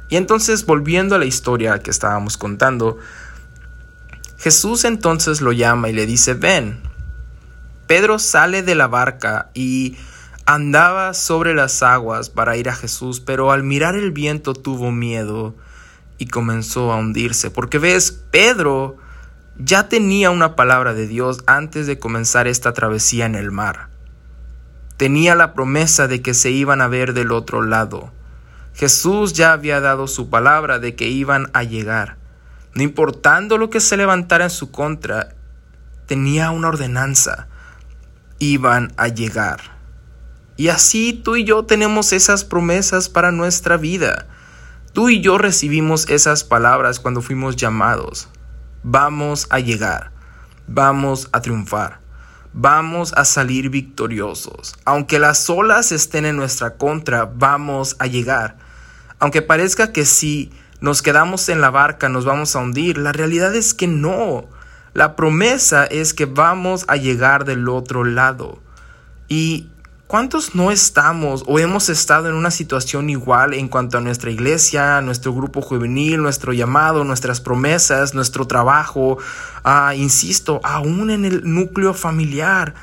Y 0.09 0.17
entonces, 0.17 0.65
volviendo 0.65 1.15
a 1.15 1.19
la 1.19 1.25
historia 1.25 1.79
que 1.79 1.89
estábamos 1.89 2.37
contando, 2.37 2.97
Jesús 4.37 4.85
entonces 4.85 5.41
lo 5.41 5.51
llama 5.51 5.89
y 5.89 5.93
le 5.93 6.05
dice, 6.05 6.35
ven. 6.35 6.81
Pedro 7.87 8.19
sale 8.19 8.61
de 8.61 8.75
la 8.75 8.87
barca 8.87 9.49
y 9.53 9.97
andaba 10.45 11.13
sobre 11.13 11.53
las 11.53 11.83
aguas 11.83 12.29
para 12.29 12.57
ir 12.57 12.69
a 12.69 12.75
Jesús, 12.75 13.19
pero 13.19 13.51
al 13.51 13.63
mirar 13.63 13.95
el 13.95 14.11
viento 14.11 14.53
tuvo 14.53 14.91
miedo 14.91 15.55
y 16.17 16.27
comenzó 16.27 16.91
a 16.91 16.97
hundirse. 16.97 17.51
Porque 17.51 17.79
ves, 17.79 18.11
Pedro 18.31 18.97
ya 19.57 19.89
tenía 19.89 20.31
una 20.31 20.55
palabra 20.55 20.93
de 20.93 21.07
Dios 21.07 21.43
antes 21.47 21.87
de 21.87 21.99
comenzar 21.99 22.47
esta 22.47 22.73
travesía 22.73 23.25
en 23.25 23.35
el 23.35 23.51
mar 23.51 23.95
tenía 24.97 25.35
la 25.35 25.53
promesa 25.53 26.07
de 26.07 26.21
que 26.21 26.33
se 26.33 26.51
iban 26.51 26.81
a 26.81 26.87
ver 26.87 27.13
del 27.13 27.31
otro 27.31 27.61
lado. 27.61 28.11
Jesús 28.73 29.33
ya 29.33 29.53
había 29.53 29.79
dado 29.79 30.07
su 30.07 30.29
palabra 30.29 30.79
de 30.79 30.95
que 30.95 31.07
iban 31.07 31.49
a 31.53 31.63
llegar. 31.63 32.17
No 32.73 32.83
importando 32.83 33.57
lo 33.57 33.69
que 33.69 33.79
se 33.79 33.97
levantara 33.97 34.45
en 34.45 34.49
su 34.49 34.71
contra, 34.71 35.29
tenía 36.07 36.51
una 36.51 36.69
ordenanza. 36.69 37.47
Iban 38.39 38.93
a 38.97 39.07
llegar. 39.07 39.74
Y 40.57 40.69
así 40.69 41.13
tú 41.13 41.35
y 41.35 41.43
yo 41.43 41.65
tenemos 41.65 42.13
esas 42.13 42.43
promesas 42.45 43.09
para 43.09 43.31
nuestra 43.31 43.77
vida. 43.77 44.27
Tú 44.93 45.09
y 45.09 45.21
yo 45.21 45.37
recibimos 45.37 46.09
esas 46.09 46.43
palabras 46.43 46.99
cuando 46.99 47.21
fuimos 47.21 47.55
llamados. 47.55 48.29
Vamos 48.83 49.47
a 49.49 49.59
llegar. 49.59 50.11
Vamos 50.67 51.29
a 51.31 51.41
triunfar 51.41 52.05
vamos 52.57 53.13
a 53.17 53.25
salir 53.25 53.69
victoriosos. 53.69 54.75
Aunque 54.85 55.19
las 55.19 55.49
olas 55.49 55.91
estén 55.91 56.25
en 56.25 56.37
nuestra 56.37 56.77
contra, 56.77 57.25
vamos 57.25 57.97
a 57.99 58.07
llegar. 58.07 58.55
Aunque 59.19 59.41
parezca 59.41 59.91
que 59.91 60.05
si 60.05 60.51
nos 60.79 61.01
quedamos 61.01 61.49
en 61.49 61.59
la 61.59 61.69
barca 61.69 62.07
nos 62.07 62.23
vamos 62.23 62.55
a 62.55 62.59
hundir, 62.59 62.97
la 62.97 63.11
realidad 63.11 63.53
es 63.55 63.73
que 63.73 63.87
no. 63.87 64.47
La 64.93 65.17
promesa 65.17 65.85
es 65.85 66.13
que 66.13 66.25
vamos 66.25 66.85
a 66.87 66.95
llegar 66.95 67.43
del 67.43 67.67
otro 67.67 68.05
lado. 68.05 68.61
Y 69.27 69.69
¿Cuántos 70.07 70.53
no 70.53 70.69
estamos 70.69 71.43
o 71.47 71.57
hemos 71.57 71.89
estado 71.89 72.29
en 72.29 72.35
una 72.35 72.51
situación 72.51 73.09
igual 73.09 73.55
en 73.55 73.67
cuanto 73.67 73.97
a 73.97 74.01
nuestra 74.01 74.29
iglesia, 74.29 75.01
nuestro 75.01 75.33
grupo 75.33 75.63
juvenil, 75.63 76.21
nuestro 76.21 76.53
llamado, 76.53 77.03
nuestras 77.03 77.41
promesas, 77.41 78.13
nuestro 78.13 78.45
trabajo, 78.45 79.17
ah, 79.63 79.95
insisto, 79.95 80.61
aún 80.63 81.09
en 81.09 81.25
el 81.25 81.41
núcleo 81.51 81.93
familiar? 81.95 82.75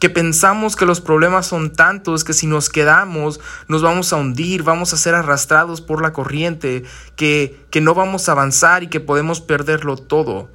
que 0.00 0.10
pensamos 0.10 0.76
que 0.76 0.86
los 0.86 1.00
problemas 1.00 1.46
son 1.46 1.70
tantos 1.70 2.22
que 2.22 2.32
si 2.32 2.46
nos 2.46 2.68
quedamos 2.68 3.40
nos 3.66 3.82
vamos 3.82 4.12
a 4.12 4.16
hundir, 4.16 4.62
vamos 4.62 4.92
a 4.92 4.96
ser 4.96 5.16
arrastrados 5.16 5.80
por 5.80 6.00
la 6.02 6.12
corriente, 6.12 6.84
que, 7.16 7.66
que 7.70 7.80
no 7.80 7.94
vamos 7.94 8.28
a 8.28 8.32
avanzar 8.32 8.84
y 8.84 8.88
que 8.88 9.00
podemos 9.00 9.40
perderlo 9.40 9.96
todo. 9.96 10.48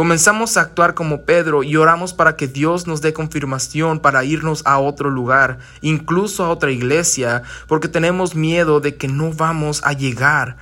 Comenzamos 0.00 0.56
a 0.56 0.62
actuar 0.62 0.94
como 0.94 1.26
Pedro 1.26 1.62
y 1.62 1.76
oramos 1.76 2.14
para 2.14 2.34
que 2.34 2.48
Dios 2.48 2.86
nos 2.86 3.02
dé 3.02 3.12
confirmación 3.12 4.00
para 4.00 4.24
irnos 4.24 4.62
a 4.64 4.78
otro 4.78 5.10
lugar, 5.10 5.58
incluso 5.82 6.42
a 6.42 6.48
otra 6.48 6.70
iglesia, 6.70 7.42
porque 7.66 7.86
tenemos 7.86 8.34
miedo 8.34 8.80
de 8.80 8.96
que 8.96 9.08
no 9.08 9.30
vamos 9.30 9.82
a 9.84 9.92
llegar, 9.92 10.56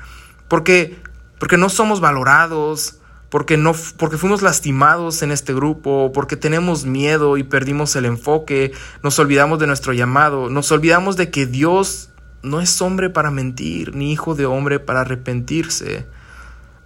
porque 0.48 1.00
porque 1.38 1.56
no 1.56 1.68
somos 1.68 2.00
valorados, 2.00 2.98
porque 3.30 3.56
no 3.56 3.74
porque 3.96 4.18
fuimos 4.18 4.42
lastimados 4.42 5.22
en 5.22 5.30
este 5.30 5.54
grupo, 5.54 6.10
porque 6.12 6.36
tenemos 6.36 6.84
miedo 6.84 7.36
y 7.36 7.44
perdimos 7.44 7.94
el 7.94 8.06
enfoque, 8.06 8.72
nos 9.04 9.20
olvidamos 9.20 9.60
de 9.60 9.68
nuestro 9.68 9.92
llamado, 9.92 10.50
nos 10.50 10.72
olvidamos 10.72 11.16
de 11.16 11.30
que 11.30 11.46
Dios 11.46 12.10
no 12.42 12.60
es 12.60 12.82
hombre 12.82 13.08
para 13.08 13.30
mentir, 13.30 13.94
ni 13.94 14.10
hijo 14.10 14.34
de 14.34 14.46
hombre 14.46 14.80
para 14.80 15.02
arrepentirse. 15.02 16.08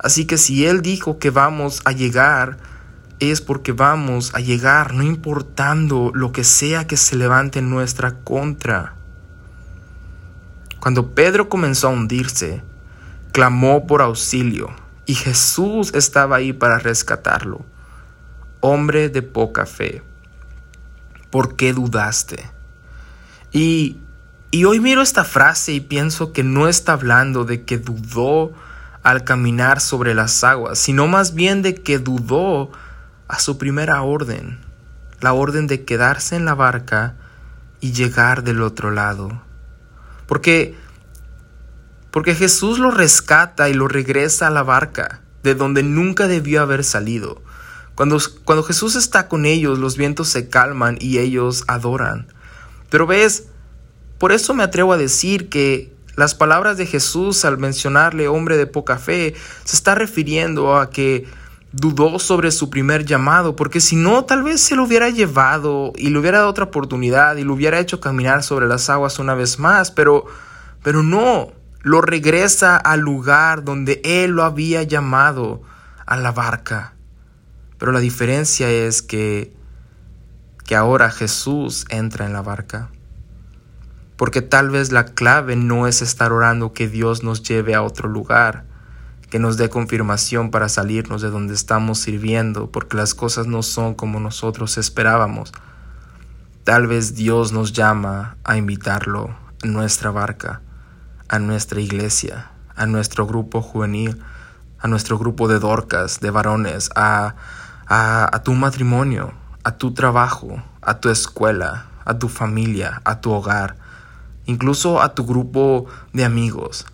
Así 0.03 0.25
que 0.25 0.37
si 0.37 0.67
Él 0.67 0.83
dijo 0.83 1.19
que 1.19 1.31
vamos 1.31 1.81
a 1.85 1.93
llegar, 1.93 2.59
es 3.21 3.41
porque 3.41 3.71
vamos 3.71 4.35
a 4.35 4.41
llegar, 4.41 4.95
no 4.95 5.05
importando 5.05 6.11
lo 6.13 6.33
que 6.33 6.43
sea 6.43 6.89
que 6.89 6.97
se 6.97 7.15
levante 7.17 7.61
en 7.61 7.71
nuestra 7.71 8.15
contra. 8.17 8.97
Cuando 10.81 11.15
Pedro 11.15 11.49
comenzó 11.49 11.87
a 11.87 11.93
hundirse, 11.93 12.63
clamó 13.31 13.87
por 13.87 14.03
auxilio 14.03 14.71
y 15.07 15.15
Jesús 15.15 15.95
estaba 15.95 16.37
ahí 16.37 16.53
para 16.53 16.81
rescatarlo. 16.81 17.65
Hombre 18.59 19.09
de 19.09 19.23
poca 19.23 19.67
fe, 19.67 20.03
¿por 21.31 21.55
qué 21.55 21.73
dudaste? 21.73 22.51
Y, 23.53 23.99
y 24.51 24.65
hoy 24.65 24.81
miro 24.81 25.01
esta 25.01 25.23
frase 25.23 25.73
y 25.73 25.81
pienso 25.81 26.33
que 26.33 26.43
no 26.43 26.67
está 26.67 26.95
hablando 26.95 27.45
de 27.45 27.63
que 27.63 27.79
dudó 27.79 28.53
al 29.03 29.25
caminar 29.25 29.81
sobre 29.81 30.15
las 30.15 30.45
aguas, 30.45 30.79
sino 30.79 31.07
más 31.09 31.35
bien 31.35 31.63
de 31.63 31.75
que 31.75 31.99
dudó 31.99 32.71
a 33.29 33.39
su 33.39 33.59
primera 33.59 34.03
orden, 34.03 34.61
la 35.21 35.33
orden 35.33 35.67
de 35.67 35.85
quedarse 35.85 36.37
en 36.37 36.45
la 36.45 36.55
barca 36.55 37.17
y 37.81 37.93
llegar 37.93 38.45
del 38.45 38.63
otro 38.63 38.91
lado. 38.91 39.43
Porque 40.27 40.77
porque 42.13 42.35
Jesús 42.35 42.79
lo 42.79 42.91
rescata 42.91 43.71
y 43.71 43.75
lo 43.75 43.89
regresa 43.89 44.47
a 44.47 44.51
la 44.51 44.63
barca, 44.63 45.23
de 45.43 45.55
donde 45.55 45.83
nunca 45.83 46.29
debió 46.29 46.61
haber 46.61 46.85
salido. 46.85 47.43
Cuando, 47.95 48.19
cuando 48.45 48.63
Jesús 48.63 48.97
está 48.97 49.29
con 49.29 49.47
ellos, 49.47 49.79
los 49.79 49.97
vientos 49.97 50.29
se 50.29 50.49
calman 50.49 50.99
y 51.01 51.19
ellos 51.19 51.65
adoran. 51.69 52.27
Pero 52.91 53.07
ves, 53.07 53.45
por 54.19 54.33
eso 54.33 54.53
me 54.53 54.63
atrevo 54.63 54.93
a 54.93 54.99
decir 54.99 55.49
que 55.49 55.92
las 56.15 56.35
palabras 56.35 56.77
de 56.77 56.87
Jesús 56.87 57.45
al 57.45 57.59
mencionarle 57.59 58.29
hombre 58.29 58.57
de 58.57 58.67
poca 58.67 58.99
fe 58.99 59.35
se 59.65 59.77
está 59.77 59.95
refiriendo 59.95 60.77
a 60.77 60.91
que 60.91 61.27
dudó 61.73 62.19
sobre 62.19 62.51
su 62.51 62.69
primer 62.69 63.07
llamado, 63.07 63.57
porque 63.57 63.81
si 63.81 63.97
no, 63.97 64.25
tal 64.25 64.43
vez 64.43 64.61
se 64.61 64.77
lo 64.77 64.85
hubiera 64.85 65.09
llevado 65.09 65.93
y 65.97 66.11
le 66.11 66.19
hubiera 66.19 66.39
dado 66.39 66.51
otra 66.51 66.65
oportunidad 66.65 67.37
y 67.37 67.45
lo 67.45 67.55
hubiera 67.55 67.79
hecho 67.79 67.99
caminar 67.99 68.43
sobre 68.43 68.67
las 68.67 68.91
aguas 68.91 69.19
una 69.19 69.35
vez 69.35 69.59
más, 69.59 69.91
pero, 69.91 70.27
pero 70.83 71.03
no, 71.03 71.53
lo 71.81 72.03
regresa 72.03 72.77
al 72.77 73.01
lugar 73.01 73.65
donde 73.65 74.03
él 74.05 74.33
lo 74.33 74.45
había 74.45 74.83
llamado, 74.83 75.63
a 76.05 76.17
la 76.17 76.33
barca. 76.33 76.95
Pero 77.79 77.93
la 77.93 78.01
diferencia 78.01 78.69
es 78.71 79.01
que, 79.01 79.55
que 80.65 80.77
ahora 80.77 81.11
Jesús 81.11 81.87
entra 81.89 82.27
en 82.27 82.33
la 82.33 82.43
barca 82.43 82.91
porque 84.23 84.41
tal 84.41 84.71
vez 84.71 84.93
la 84.93 85.07
clave 85.07 85.57
no 85.57 85.89
es 85.89 86.01
estar 86.01 86.31
orando 86.33 86.73
que 86.73 86.87
Dios 86.87 87.25
nos 87.25 87.43
lleve 87.43 87.75
a 87.75 87.83
otro 87.83 88.09
lugar, 88.09 88.63
que 89.29 89.41
nos 89.41 89.57
dé 89.57 89.69
confirmación 89.69 90.53
para 90.53 90.69
salirnos 90.69 91.23
de 91.23 91.31
donde 91.31 91.55
estamos 91.55 91.99
sirviendo, 91.99 92.71
porque 92.71 92.97
las 92.97 93.17
cosas 93.17 93.49
no 93.49 93.65
son 93.65 93.95
como 93.95 94.21
nosotros 94.21 94.79
esperábamos. 94.79 95.51
Tal 96.63 96.87
vez 96.87 97.17
Dios 97.17 97.51
nos 97.51 97.73
llama 97.73 98.37
a 98.45 98.57
invitarlo 98.57 99.35
a 99.65 99.67
nuestra 99.67 100.13
barca, 100.13 100.61
a 101.29 101.41
nuestra 101.41 101.81
iglesia, 101.81 102.53
a 102.77 102.87
nuestro 102.87 103.27
grupo 103.27 103.61
juvenil, 103.61 104.23
a 104.79 104.87
nuestro 104.87 105.19
grupo 105.19 105.49
de 105.49 105.59
dorcas, 105.59 106.21
de 106.21 106.31
varones, 106.31 106.91
a, 106.95 107.35
a, 107.89 108.31
a 108.33 108.43
tu 108.45 108.55
matrimonio, 108.55 109.33
a 109.65 109.79
tu 109.79 109.95
trabajo, 109.95 110.63
a 110.81 111.01
tu 111.01 111.09
escuela, 111.11 111.87
a 112.05 112.21
tu 112.21 112.29
familia, 112.29 113.03
a 113.05 113.21
tu 113.21 113.33
hogar, 113.33 113.82
incluso 114.47 115.01
a 115.01 115.15
tu 115.15 115.25
grupo 115.25 115.87
de 116.13 116.25
amigos. 116.25 116.87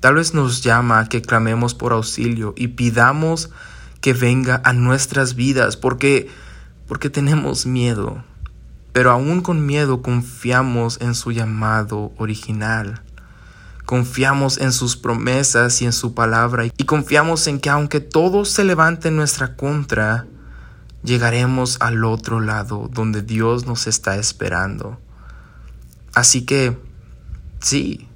Tal 0.00 0.14
vez 0.14 0.34
nos 0.34 0.62
llama 0.62 1.00
a 1.00 1.08
que 1.08 1.22
clamemos 1.22 1.74
por 1.74 1.92
auxilio 1.92 2.54
y 2.56 2.68
pidamos 2.68 3.50
que 4.00 4.12
venga 4.12 4.60
a 4.64 4.72
nuestras 4.72 5.34
vidas 5.34 5.76
porque 5.76 6.28
porque 6.86 7.10
tenemos 7.10 7.66
miedo. 7.66 8.24
Pero 8.92 9.10
aún 9.10 9.42
con 9.42 9.66
miedo 9.66 10.02
confiamos 10.02 10.98
en 11.00 11.14
su 11.14 11.32
llamado 11.32 12.12
original. 12.16 13.02
Confiamos 13.84 14.58
en 14.58 14.72
sus 14.72 14.96
promesas 14.96 15.80
y 15.82 15.86
en 15.86 15.92
su 15.92 16.14
palabra 16.14 16.66
y 16.66 16.84
confiamos 16.84 17.46
en 17.46 17.60
que 17.60 17.70
aunque 17.70 18.00
todo 18.00 18.44
se 18.44 18.64
levante 18.64 19.08
en 19.08 19.16
nuestra 19.16 19.56
contra, 19.56 20.26
llegaremos 21.02 21.78
al 21.80 22.04
otro 22.04 22.40
lado 22.40 22.88
donde 22.92 23.22
Dios 23.22 23.66
nos 23.66 23.86
está 23.86 24.16
esperando. 24.16 24.98
Así 26.14 26.42
que, 26.42 26.76
sí, 27.60 28.08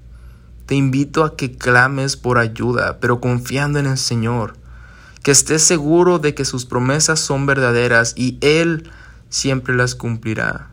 te 0.67 0.75
invito 0.75 1.25
a 1.25 1.37
que 1.37 1.57
clames 1.57 2.17
por 2.17 2.39
ayuda, 2.39 2.99
pero 3.01 3.21
confiando 3.21 3.79
en 3.79 3.87
el 3.87 3.99
Señor, 3.99 4.57
que 5.23 5.31
estés 5.31 5.63
seguro 5.63 6.19
de 6.19 6.35
que 6.35 6.45
sus 6.45 6.67
promesas 6.67 7.21
son 7.21 7.47
verdaderas 7.47 8.15
y 8.17 8.39
Él 8.41 8.91
siempre 9.29 9.75
las 9.75 9.95
cumplirá. 9.95 10.71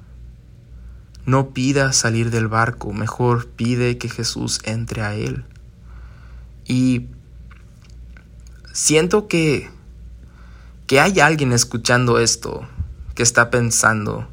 No 1.25 1.49
pida 1.49 1.93
salir 1.93 2.31
del 2.31 2.47
barco, 2.47 2.93
mejor 2.93 3.47
pide 3.47 3.97
que 3.97 4.09
Jesús 4.09 4.59
entre 4.63 5.01
a 5.01 5.13
Él. 5.13 5.45
Y 6.65 7.07
siento 8.73 9.27
que, 9.27 9.69
que 10.87 10.99
hay 10.99 11.19
alguien 11.19 11.51
escuchando 11.51 12.19
esto 12.19 12.67
que 13.15 13.23
está 13.23 13.49
pensando, 13.49 14.27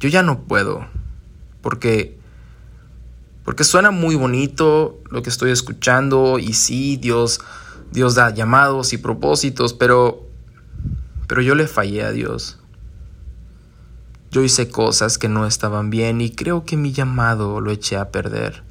yo 0.00 0.08
ya 0.08 0.22
no 0.22 0.40
puedo 0.40 0.86
porque 1.64 2.18
porque 3.42 3.64
suena 3.64 3.90
muy 3.90 4.16
bonito 4.16 5.00
lo 5.10 5.22
que 5.22 5.30
estoy 5.30 5.50
escuchando 5.50 6.38
y 6.38 6.52
sí, 6.52 6.98
Dios 6.98 7.40
Dios 7.90 8.14
da 8.14 8.30
llamados 8.30 8.92
y 8.92 8.98
propósitos, 8.98 9.72
pero 9.72 10.28
pero 11.26 11.40
yo 11.40 11.54
le 11.54 11.66
fallé 11.66 12.04
a 12.04 12.12
Dios. 12.12 12.58
Yo 14.30 14.42
hice 14.42 14.68
cosas 14.68 15.16
que 15.16 15.28
no 15.28 15.46
estaban 15.46 15.88
bien 15.88 16.20
y 16.20 16.30
creo 16.30 16.66
que 16.66 16.76
mi 16.76 16.92
llamado 16.92 17.60
lo 17.60 17.70
eché 17.70 17.96
a 17.96 18.10
perder. 18.10 18.62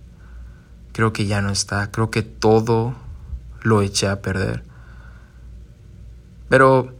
Creo 0.91 1.13
que 1.13 1.25
ya 1.25 1.41
no 1.41 1.49
está, 1.49 1.89
creo 1.89 2.11
que 2.11 2.21
todo 2.21 2.93
lo 3.63 3.81
eché 3.81 4.07
a 4.07 4.21
perder. 4.21 4.63
Pero 6.47 6.93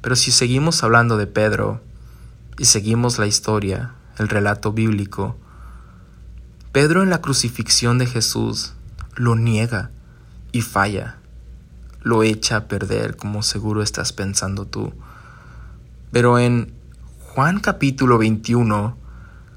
pero 0.00 0.16
si 0.16 0.30
seguimos 0.30 0.82
hablando 0.82 1.18
de 1.18 1.26
Pedro 1.26 1.82
y 2.58 2.64
seguimos 2.64 3.18
la 3.18 3.26
historia, 3.26 3.97
el 4.20 4.28
relato 4.28 4.72
bíblico, 4.72 5.36
Pedro 6.72 7.02
en 7.02 7.10
la 7.10 7.20
crucifixión 7.20 7.98
de 7.98 8.06
Jesús 8.06 8.74
lo 9.16 9.34
niega 9.34 9.90
y 10.52 10.60
falla, 10.62 11.18
lo 12.02 12.22
echa 12.22 12.56
a 12.56 12.68
perder, 12.68 13.16
como 13.16 13.42
seguro 13.42 13.82
estás 13.82 14.12
pensando 14.12 14.66
tú. 14.66 14.92
Pero 16.12 16.38
en 16.38 16.72
Juan 17.20 17.60
capítulo 17.60 18.18
21, 18.18 18.96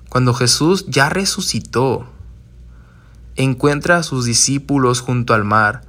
cuando 0.09 0.33
Jesús 0.33 0.85
ya 0.87 1.09
resucitó, 1.09 2.05
encuentra 3.35 3.97
a 3.97 4.03
sus 4.03 4.25
discípulos 4.25 5.01
junto 5.01 5.33
al 5.33 5.43
mar, 5.43 5.81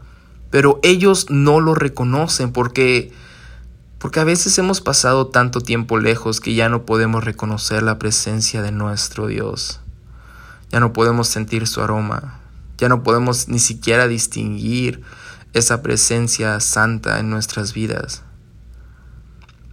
pero 0.50 0.78
ellos 0.82 1.26
no 1.30 1.60
lo 1.60 1.74
reconocen 1.74 2.52
porque 2.52 3.12
porque 4.02 4.18
a 4.18 4.24
veces 4.24 4.58
hemos 4.58 4.80
pasado 4.80 5.28
tanto 5.28 5.60
tiempo 5.60 5.96
lejos 5.96 6.40
que 6.40 6.54
ya 6.54 6.68
no 6.68 6.84
podemos 6.84 7.22
reconocer 7.22 7.84
la 7.84 8.00
presencia 8.00 8.60
de 8.60 8.72
nuestro 8.72 9.28
Dios. 9.28 9.78
Ya 10.72 10.80
no 10.80 10.92
podemos 10.92 11.28
sentir 11.28 11.68
su 11.68 11.80
aroma, 11.80 12.40
Ya 12.78 12.88
no 12.88 13.04
podemos 13.04 13.46
ni 13.46 13.60
siquiera 13.60 14.08
distinguir 14.08 15.02
esa 15.52 15.82
presencia 15.82 16.58
santa 16.58 17.20
en 17.20 17.30
nuestras 17.30 17.74
vidas. 17.74 18.24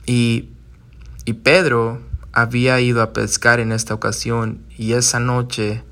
Y, 0.06 0.50
y 1.26 1.34
Pedro 1.34 2.00
había 2.32 2.80
ido 2.82 3.02
a 3.02 3.14
pescar 3.14 3.60
en 3.60 3.72
esta 3.72 3.96
ocasión 3.96 4.64
y 4.78 4.94
esa 4.94 5.20
noche, 5.20 5.84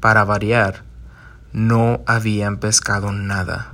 para 0.00 0.24
variar, 0.24 0.84
no 1.54 2.02
habían 2.04 2.58
pescado 2.58 3.12
nada. 3.12 3.72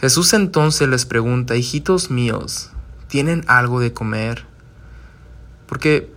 Jesús 0.00 0.32
entonces 0.32 0.88
les 0.88 1.04
pregunta, 1.04 1.56
hijitos 1.56 2.10
míos, 2.10 2.71
¿tienen 3.12 3.44
algo 3.46 3.78
de 3.78 3.92
comer? 3.92 4.46
Porque 5.66 6.10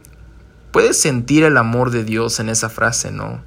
puedes 0.72 0.98
sentir 0.98 1.44
el 1.44 1.58
amor 1.58 1.92
de 1.92 2.06
Dios 2.06 2.40
en 2.40 2.48
esa 2.48 2.70
frase, 2.70 3.12
¿no? 3.12 3.44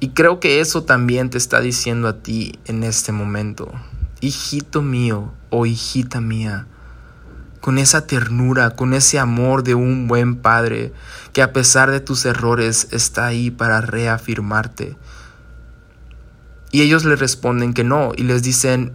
Y 0.00 0.12
creo 0.12 0.40
que 0.40 0.60
eso 0.60 0.82
también 0.84 1.28
te 1.28 1.36
está 1.36 1.60
diciendo 1.60 2.08
a 2.08 2.22
ti 2.22 2.58
en 2.64 2.82
este 2.82 3.12
momento. 3.12 3.70
Hijito 4.22 4.80
mío 4.80 5.30
o 5.50 5.66
hijita 5.66 6.22
mía, 6.22 6.68
con 7.60 7.76
esa 7.76 8.06
ternura, 8.06 8.70
con 8.70 8.94
ese 8.94 9.18
amor 9.18 9.62
de 9.62 9.74
un 9.74 10.08
buen 10.08 10.36
padre 10.36 10.94
que 11.34 11.42
a 11.42 11.52
pesar 11.52 11.90
de 11.90 12.00
tus 12.00 12.24
errores 12.24 12.88
está 12.92 13.26
ahí 13.26 13.50
para 13.50 13.82
reafirmarte. 13.82 14.96
Y 16.70 16.80
ellos 16.80 17.04
le 17.04 17.16
responden 17.16 17.74
que 17.74 17.84
no 17.84 18.12
y 18.16 18.22
les 18.22 18.42
dicen, 18.42 18.94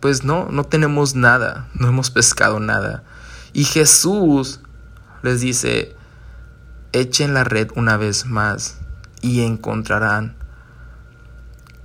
pues 0.00 0.24
no, 0.24 0.48
no 0.50 0.64
tenemos 0.64 1.14
nada, 1.14 1.68
no 1.74 1.88
hemos 1.88 2.10
pescado 2.10 2.58
nada. 2.58 3.02
Y 3.52 3.64
Jesús 3.64 4.60
les 5.22 5.40
dice, 5.40 5.94
echen 6.92 7.34
la 7.34 7.44
red 7.44 7.70
una 7.76 7.96
vez 7.96 8.26
más 8.26 8.78
y 9.20 9.42
encontrarán. 9.42 10.34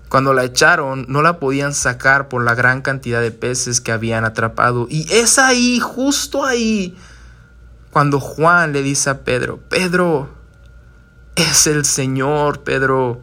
Cuando 0.10 0.34
la 0.34 0.46
echaron, 0.46 1.06
no 1.10 1.22
la 1.22 1.40
podían 1.40 1.74
sacar 1.74 2.30
por 2.30 2.44
la 2.44 2.56
gran 2.56 2.82
cantidad 2.82 3.22
de 3.22 3.32
peces 3.32 3.82
que 3.82 3.92
habían 3.92 4.24
atrapado. 4.24 4.88
Y 4.90 5.12
es 5.12 5.38
ahí, 5.40 5.80
justo 5.80 6.46
ahí, 6.46 6.96
cuando 7.92 8.20
Juan 8.20 8.72
le 8.72 8.82
dice 8.82 9.10
a 9.10 9.22
Pedro, 9.24 9.60
Pedro, 9.68 10.30
es 11.36 11.68
el 11.68 11.84
Señor, 11.84 12.64
Pedro. 12.64 13.22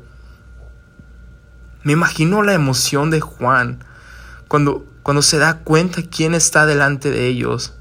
Me 1.82 1.92
imagino 1.92 2.42
la 2.42 2.52
emoción 2.52 3.10
de 3.10 3.20
Juan 3.20 3.84
cuando, 4.52 4.84
cuando 5.02 5.22
se 5.22 5.38
da 5.38 5.60
cuenta 5.60 6.02
quién 6.02 6.34
está 6.34 6.66
delante 6.66 7.10
de 7.10 7.26
ellos, 7.26 7.72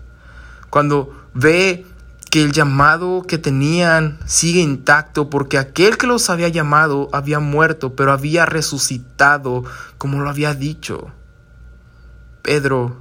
cuando 0.69 1.13
ve 1.33 1.85
que 2.29 2.41
el 2.41 2.53
llamado 2.53 3.23
que 3.27 3.37
tenían 3.37 4.17
sigue 4.25 4.61
intacto 4.61 5.29
porque 5.29 5.57
aquel 5.57 5.97
que 5.97 6.07
los 6.07 6.29
había 6.29 6.47
llamado 6.47 7.09
había 7.11 7.41
muerto, 7.41 7.93
pero 7.97 8.13
había 8.13 8.45
resucitado 8.45 9.65
como 9.97 10.21
lo 10.21 10.29
había 10.29 10.53
dicho. 10.53 11.11
Pedro 12.41 12.95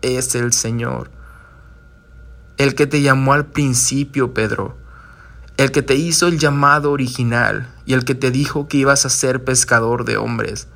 es 0.00 0.36
el 0.36 0.52
Señor, 0.52 1.10
el 2.56 2.76
que 2.76 2.86
te 2.86 3.02
llamó 3.02 3.32
al 3.32 3.46
principio, 3.46 4.32
Pedro, 4.32 4.78
el 5.56 5.72
que 5.72 5.82
te 5.82 5.96
hizo 5.96 6.28
el 6.28 6.38
llamado 6.38 6.92
original 6.92 7.74
y 7.84 7.94
el 7.94 8.04
que 8.04 8.14
te 8.14 8.30
dijo 8.30 8.68
que 8.68 8.76
ibas 8.76 9.04
a 9.06 9.10
ser 9.10 9.42
pescador 9.42 10.04
de 10.04 10.18
hombres, 10.18 10.68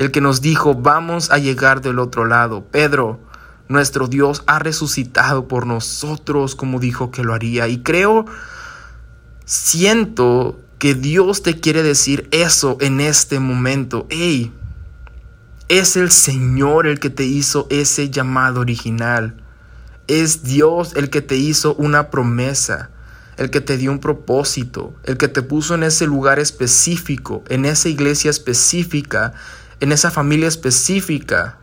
el 0.00 0.10
que 0.10 0.22
nos 0.22 0.40
dijo 0.40 0.74
vamos 0.74 1.30
a 1.30 1.36
llegar 1.36 1.82
del 1.82 1.98
otro 1.98 2.24
lado. 2.24 2.64
Pedro, 2.64 3.20
nuestro 3.68 4.08
Dios 4.08 4.42
ha 4.46 4.58
resucitado 4.58 5.46
por 5.46 5.66
nosotros 5.66 6.54
como 6.54 6.80
dijo 6.80 7.10
que 7.10 7.22
lo 7.22 7.34
haría. 7.34 7.68
Y 7.68 7.82
creo, 7.82 8.24
siento 9.44 10.58
que 10.78 10.94
Dios 10.94 11.42
te 11.42 11.60
quiere 11.60 11.82
decir 11.82 12.30
eso 12.30 12.78
en 12.80 13.02
este 13.02 13.40
momento. 13.40 14.06
Hey, 14.08 14.54
es 15.68 15.98
el 15.98 16.10
Señor 16.10 16.86
el 16.86 16.98
que 16.98 17.10
te 17.10 17.24
hizo 17.24 17.66
ese 17.68 18.08
llamado 18.08 18.60
original. 18.60 19.36
Es 20.08 20.42
Dios 20.42 20.94
el 20.96 21.10
que 21.10 21.20
te 21.20 21.36
hizo 21.36 21.74
una 21.74 22.08
promesa, 22.08 22.88
el 23.36 23.50
que 23.50 23.60
te 23.60 23.76
dio 23.76 23.92
un 23.92 24.00
propósito, 24.00 24.94
el 25.04 25.18
que 25.18 25.28
te 25.28 25.42
puso 25.42 25.74
en 25.74 25.82
ese 25.82 26.06
lugar 26.06 26.38
específico, 26.38 27.44
en 27.50 27.66
esa 27.66 27.90
iglesia 27.90 28.30
específica, 28.30 29.34
en 29.80 29.92
esa 29.92 30.10
familia 30.10 30.48
específica, 30.48 31.58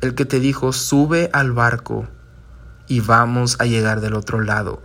el 0.00 0.14
que 0.14 0.24
te 0.24 0.40
dijo, 0.40 0.72
sube 0.72 1.30
al 1.32 1.52
barco 1.52 2.06
y 2.86 3.00
vamos 3.00 3.56
a 3.58 3.66
llegar 3.66 4.00
del 4.00 4.14
otro 4.14 4.40
lado. 4.40 4.82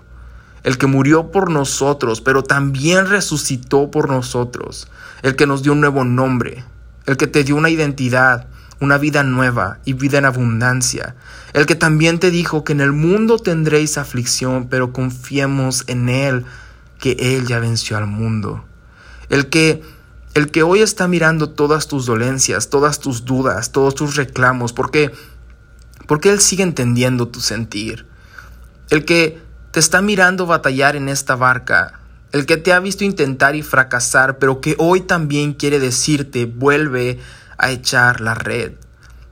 El 0.63 0.77
que 0.77 0.87
murió 0.87 1.31
por 1.31 1.51
nosotros, 1.51 2.21
pero 2.21 2.43
también 2.43 3.07
resucitó 3.07 3.91
por 3.91 4.09
nosotros. 4.09 4.87
El 5.21 5.35
que 5.35 5.45
nos 5.45 5.63
dio 5.63 5.73
un 5.73 5.81
nuevo 5.81 6.03
nombre. 6.03 6.63
El 7.05 7.17
que 7.17 7.27
te 7.27 7.43
dio 7.43 7.55
una 7.55 7.69
identidad, 7.69 8.47
una 8.79 8.97
vida 8.97 9.23
nueva 9.23 9.79
y 9.85 9.93
vida 9.93 10.17
en 10.17 10.25
abundancia. 10.25 11.15
El 11.53 11.65
que 11.65 11.75
también 11.75 12.19
te 12.19 12.31
dijo 12.31 12.63
que 12.63 12.73
en 12.73 12.81
el 12.81 12.93
mundo 12.93 13.37
tendréis 13.37 13.97
aflicción, 13.97 14.67
pero 14.67 14.91
confiemos 14.91 15.83
en 15.87 16.09
Él, 16.09 16.45
que 16.99 17.15
Él 17.19 17.45
ya 17.45 17.59
venció 17.59 17.97
al 17.97 18.07
mundo. 18.07 18.65
El 19.29 19.49
que 19.49 19.83
el 20.35 20.51
que 20.51 20.63
hoy 20.63 20.81
está 20.81 21.07
mirando 21.07 21.49
todas 21.49 21.87
tus 21.87 22.05
dolencias, 22.05 22.69
todas 22.69 22.99
tus 22.99 23.23
dudas, 23.23 23.71
todos 23.71 23.95
tus 23.95 24.17
reclamos, 24.17 24.73
porque 24.73 25.13
porque 26.07 26.29
él 26.29 26.39
sigue 26.39 26.61
entendiendo 26.61 27.29
tu 27.29 27.39
sentir. 27.39 28.05
El 28.89 29.05
que 29.05 29.41
te 29.71 29.79
está 29.79 30.01
mirando 30.01 30.45
batallar 30.45 30.97
en 30.97 31.09
esta 31.09 31.35
barca, 31.35 32.01
el 32.33 32.45
que 32.45 32.57
te 32.57 32.73
ha 32.73 32.79
visto 32.81 33.05
intentar 33.05 33.55
y 33.55 33.61
fracasar, 33.61 34.37
pero 34.37 34.59
que 34.59 34.75
hoy 34.77 35.01
también 35.01 35.53
quiere 35.53 35.79
decirte, 35.79 36.45
vuelve 36.45 37.17
a 37.57 37.71
echar 37.71 38.19
la 38.19 38.35
red. 38.35 38.73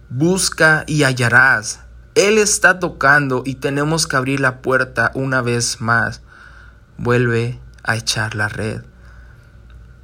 Busca 0.10 0.86
y 0.88 1.04
hallarás. 1.04 1.82
Él 2.16 2.38
está 2.38 2.80
tocando 2.80 3.44
y 3.46 3.56
tenemos 3.56 4.08
que 4.08 4.16
abrir 4.16 4.40
la 4.40 4.62
puerta 4.62 5.12
una 5.16 5.42
vez 5.42 5.82
más. 5.82 6.22
Vuelve 6.98 7.60
a 7.84 7.98
echar 7.98 8.36
la 8.36 8.48
red. 8.48 8.84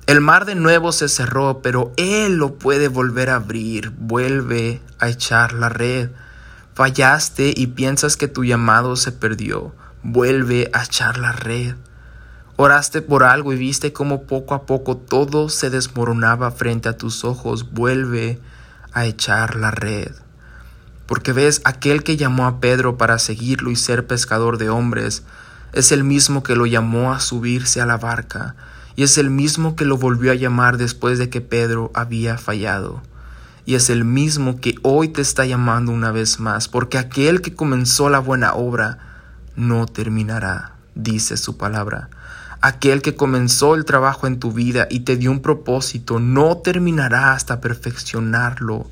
El 0.09 0.21
mar 0.21 0.45
de 0.45 0.55
nuevo 0.55 0.91
se 0.91 1.07
cerró, 1.07 1.61
pero 1.61 1.93
Él 1.95 2.37
lo 2.37 2.55
puede 2.55 2.87
volver 2.87 3.29
a 3.29 3.35
abrir. 3.35 3.91
Vuelve 3.91 4.81
a 4.97 5.07
echar 5.07 5.53
la 5.53 5.69
red. 5.69 6.09
Fallaste 6.73 7.53
y 7.55 7.67
piensas 7.67 8.17
que 8.17 8.27
tu 8.27 8.43
llamado 8.43 8.95
se 8.95 9.11
perdió. 9.11 9.71
Vuelve 10.01 10.71
a 10.73 10.83
echar 10.83 11.19
la 11.19 11.31
red. 11.31 11.75
Oraste 12.55 13.03
por 13.03 13.23
algo 13.23 13.53
y 13.53 13.57
viste 13.57 13.93
cómo 13.93 14.23
poco 14.23 14.55
a 14.55 14.65
poco 14.65 14.97
todo 14.97 15.47
se 15.47 15.69
desmoronaba 15.69 16.49
frente 16.49 16.89
a 16.89 16.97
tus 16.97 17.23
ojos. 17.23 17.71
Vuelve 17.71 18.39
a 18.93 19.05
echar 19.05 19.57
la 19.57 19.69
red. 19.69 20.11
Porque 21.05 21.33
ves, 21.33 21.61
aquel 21.65 22.01
que 22.01 22.17
llamó 22.17 22.47
a 22.47 22.59
Pedro 22.59 22.97
para 22.97 23.19
seguirlo 23.19 23.69
y 23.69 23.75
ser 23.75 24.07
pescador 24.07 24.57
de 24.57 24.71
hombres, 24.71 25.21
es 25.71 25.91
el 25.91 26.03
mismo 26.03 26.41
que 26.41 26.55
lo 26.55 26.65
llamó 26.65 27.13
a 27.13 27.19
subirse 27.19 27.79
a 27.79 27.85
la 27.85 27.97
barca 27.97 28.55
y 28.99 29.03
es 29.03 29.17
el 29.17 29.29
mismo 29.29 29.77
que 29.77 29.85
lo 29.85 29.95
volvió 29.95 30.29
a 30.29 30.35
llamar 30.35 30.75
después 30.75 31.19
de 31.19 31.29
que 31.29 31.39
Pedro 31.39 31.89
había 31.93 32.37
fallado. 32.37 33.01
Y 33.65 33.75
es 33.75 33.89
el 33.89 34.03
mismo 34.03 34.59
que 34.59 34.75
hoy 34.81 35.07
te 35.07 35.21
está 35.21 35.45
llamando 35.45 35.93
una 35.93 36.11
vez 36.11 36.41
más, 36.41 36.67
porque 36.67 36.97
aquel 36.97 37.39
que 37.39 37.55
comenzó 37.55 38.09
la 38.09 38.19
buena 38.19 38.55
obra 38.55 38.97
no 39.55 39.85
terminará, 39.85 40.73
dice 40.95 41.37
su 41.37 41.55
palabra. 41.55 42.09
Aquel 42.59 43.01
que 43.01 43.15
comenzó 43.15 43.73
el 43.73 43.85
trabajo 43.85 44.27
en 44.27 44.37
tu 44.37 44.51
vida 44.51 44.85
y 44.89 44.99
te 44.99 45.15
dio 45.15 45.31
un 45.31 45.41
propósito 45.41 46.19
no 46.19 46.57
terminará 46.57 47.31
hasta 47.31 47.61
perfeccionarlo. 47.61 48.85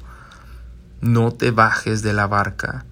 No 1.01 1.33
te 1.33 1.51
bajes 1.51 2.01
de 2.01 2.13
la 2.13 2.27
barca. 2.27 2.85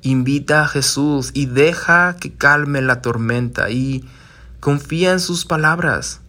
Invita 0.00 0.62
a 0.62 0.68
Jesús 0.68 1.30
y 1.34 1.44
deja 1.44 2.16
que 2.16 2.32
calme 2.32 2.80
la 2.80 3.02
tormenta 3.02 3.68
y 3.68 4.08
confía 4.60 5.12
en 5.12 5.20
sus 5.20 5.44
palabras. 5.44 6.22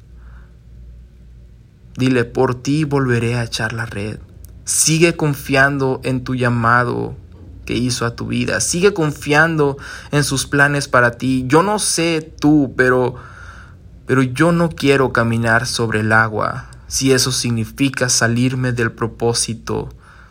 Dile, 1.98 2.26
por 2.26 2.56
ti 2.56 2.84
volveré 2.84 3.36
a 3.36 3.44
echar 3.44 3.74
la 3.74 3.86
red. 3.86 4.20
Sigue 4.66 5.16
confiando 5.16 6.02
en 6.04 6.24
tu 6.24 6.36
llamado 6.36 7.16
que 7.66 7.74
hizo 7.76 8.06
a 8.06 8.16
tu 8.16 8.28
vida. 8.28 8.60
Sigue 8.60 8.94
confiando 8.94 9.78
en 10.12 10.24
sus 10.24 10.46
planes 10.46 10.88
para 10.88 11.12
ti. 11.12 11.46
Yo 11.48 11.64
no 11.64 11.80
sé 11.80 12.34
tú, 12.40 12.74
pero 12.76 13.16
pero 14.06 14.22
yo 14.22 14.52
no 14.52 14.70
quiero 14.70 15.12
caminar 15.12 15.66
sobre 15.66 16.02
el 16.02 16.12
agua 16.12 16.70
si 16.88 17.12
eso 17.12 17.32
significa 17.32 18.10
salirme 18.10 18.72
del 18.72 18.92
propósito 18.92 19.90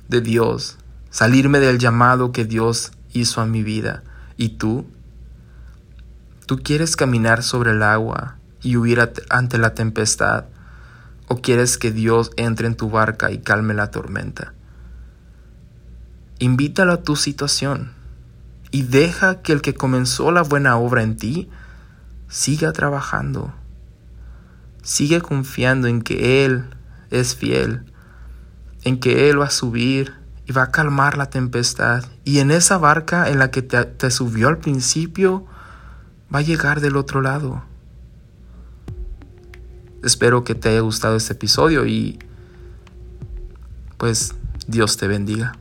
de 0.08 0.20
Dios, 0.20 0.78
salirme 1.10 1.58
del 1.58 1.78
llamado 1.78 2.30
que 2.30 2.44
Dios 2.44 2.92
hizo 3.12 3.40
a 3.40 3.46
mi 3.46 3.64
vida. 3.64 4.04
¿Y 4.36 4.50
tú? 4.50 4.86
¿Tú 6.46 6.58
quieres 6.58 6.94
caminar 6.94 7.42
sobre 7.42 7.72
el 7.72 7.82
agua 7.82 8.36
y 8.62 8.76
huir 8.76 9.00
ante 9.28 9.58
la 9.58 9.74
tempestad? 9.74 10.44
¿O 11.28 11.40
quieres 11.40 11.78
que 11.78 11.90
Dios 11.90 12.30
entre 12.36 12.66
en 12.66 12.74
tu 12.74 12.90
barca 12.90 13.30
y 13.30 13.38
calme 13.38 13.74
la 13.74 13.90
tormenta? 13.90 14.52
Invítalo 16.38 16.92
a 16.92 17.02
tu 17.02 17.16
situación 17.16 17.92
y 18.70 18.82
deja 18.82 19.40
que 19.40 19.52
el 19.52 19.62
que 19.62 19.74
comenzó 19.74 20.32
la 20.32 20.42
buena 20.42 20.76
obra 20.76 21.02
en 21.02 21.16
ti 21.16 21.48
siga 22.28 22.72
trabajando. 22.72 23.54
Sigue 24.82 25.22
confiando 25.22 25.86
en 25.88 26.02
que 26.02 26.44
Él 26.44 26.64
es 27.10 27.36
fiel, 27.36 27.84
en 28.82 29.00
que 29.00 29.30
Él 29.30 29.40
va 29.40 29.46
a 29.46 29.50
subir 29.50 30.12
y 30.46 30.52
va 30.52 30.64
a 30.64 30.70
calmar 30.70 31.16
la 31.16 31.30
tempestad. 31.30 32.04
Y 32.24 32.40
en 32.40 32.50
esa 32.50 32.76
barca 32.76 33.30
en 33.30 33.38
la 33.38 33.50
que 33.50 33.62
te, 33.62 34.10
subió 34.10 34.48
al 34.48 34.58
principio, 34.58 35.46
va 36.34 36.40
a 36.40 36.42
llegar 36.42 36.80
del 36.80 36.96
otro 36.96 37.22
lado 37.22 37.62
Espero 40.04 40.44
que 40.44 40.54
te 40.54 40.68
haya 40.68 40.80
gustado 40.80 41.16
este 41.16 41.32
episodio 41.32 41.86
y 41.86 42.18
pues 43.96 44.34
Dios 44.66 44.96
te 44.96 45.08
bendiga. 45.08 45.56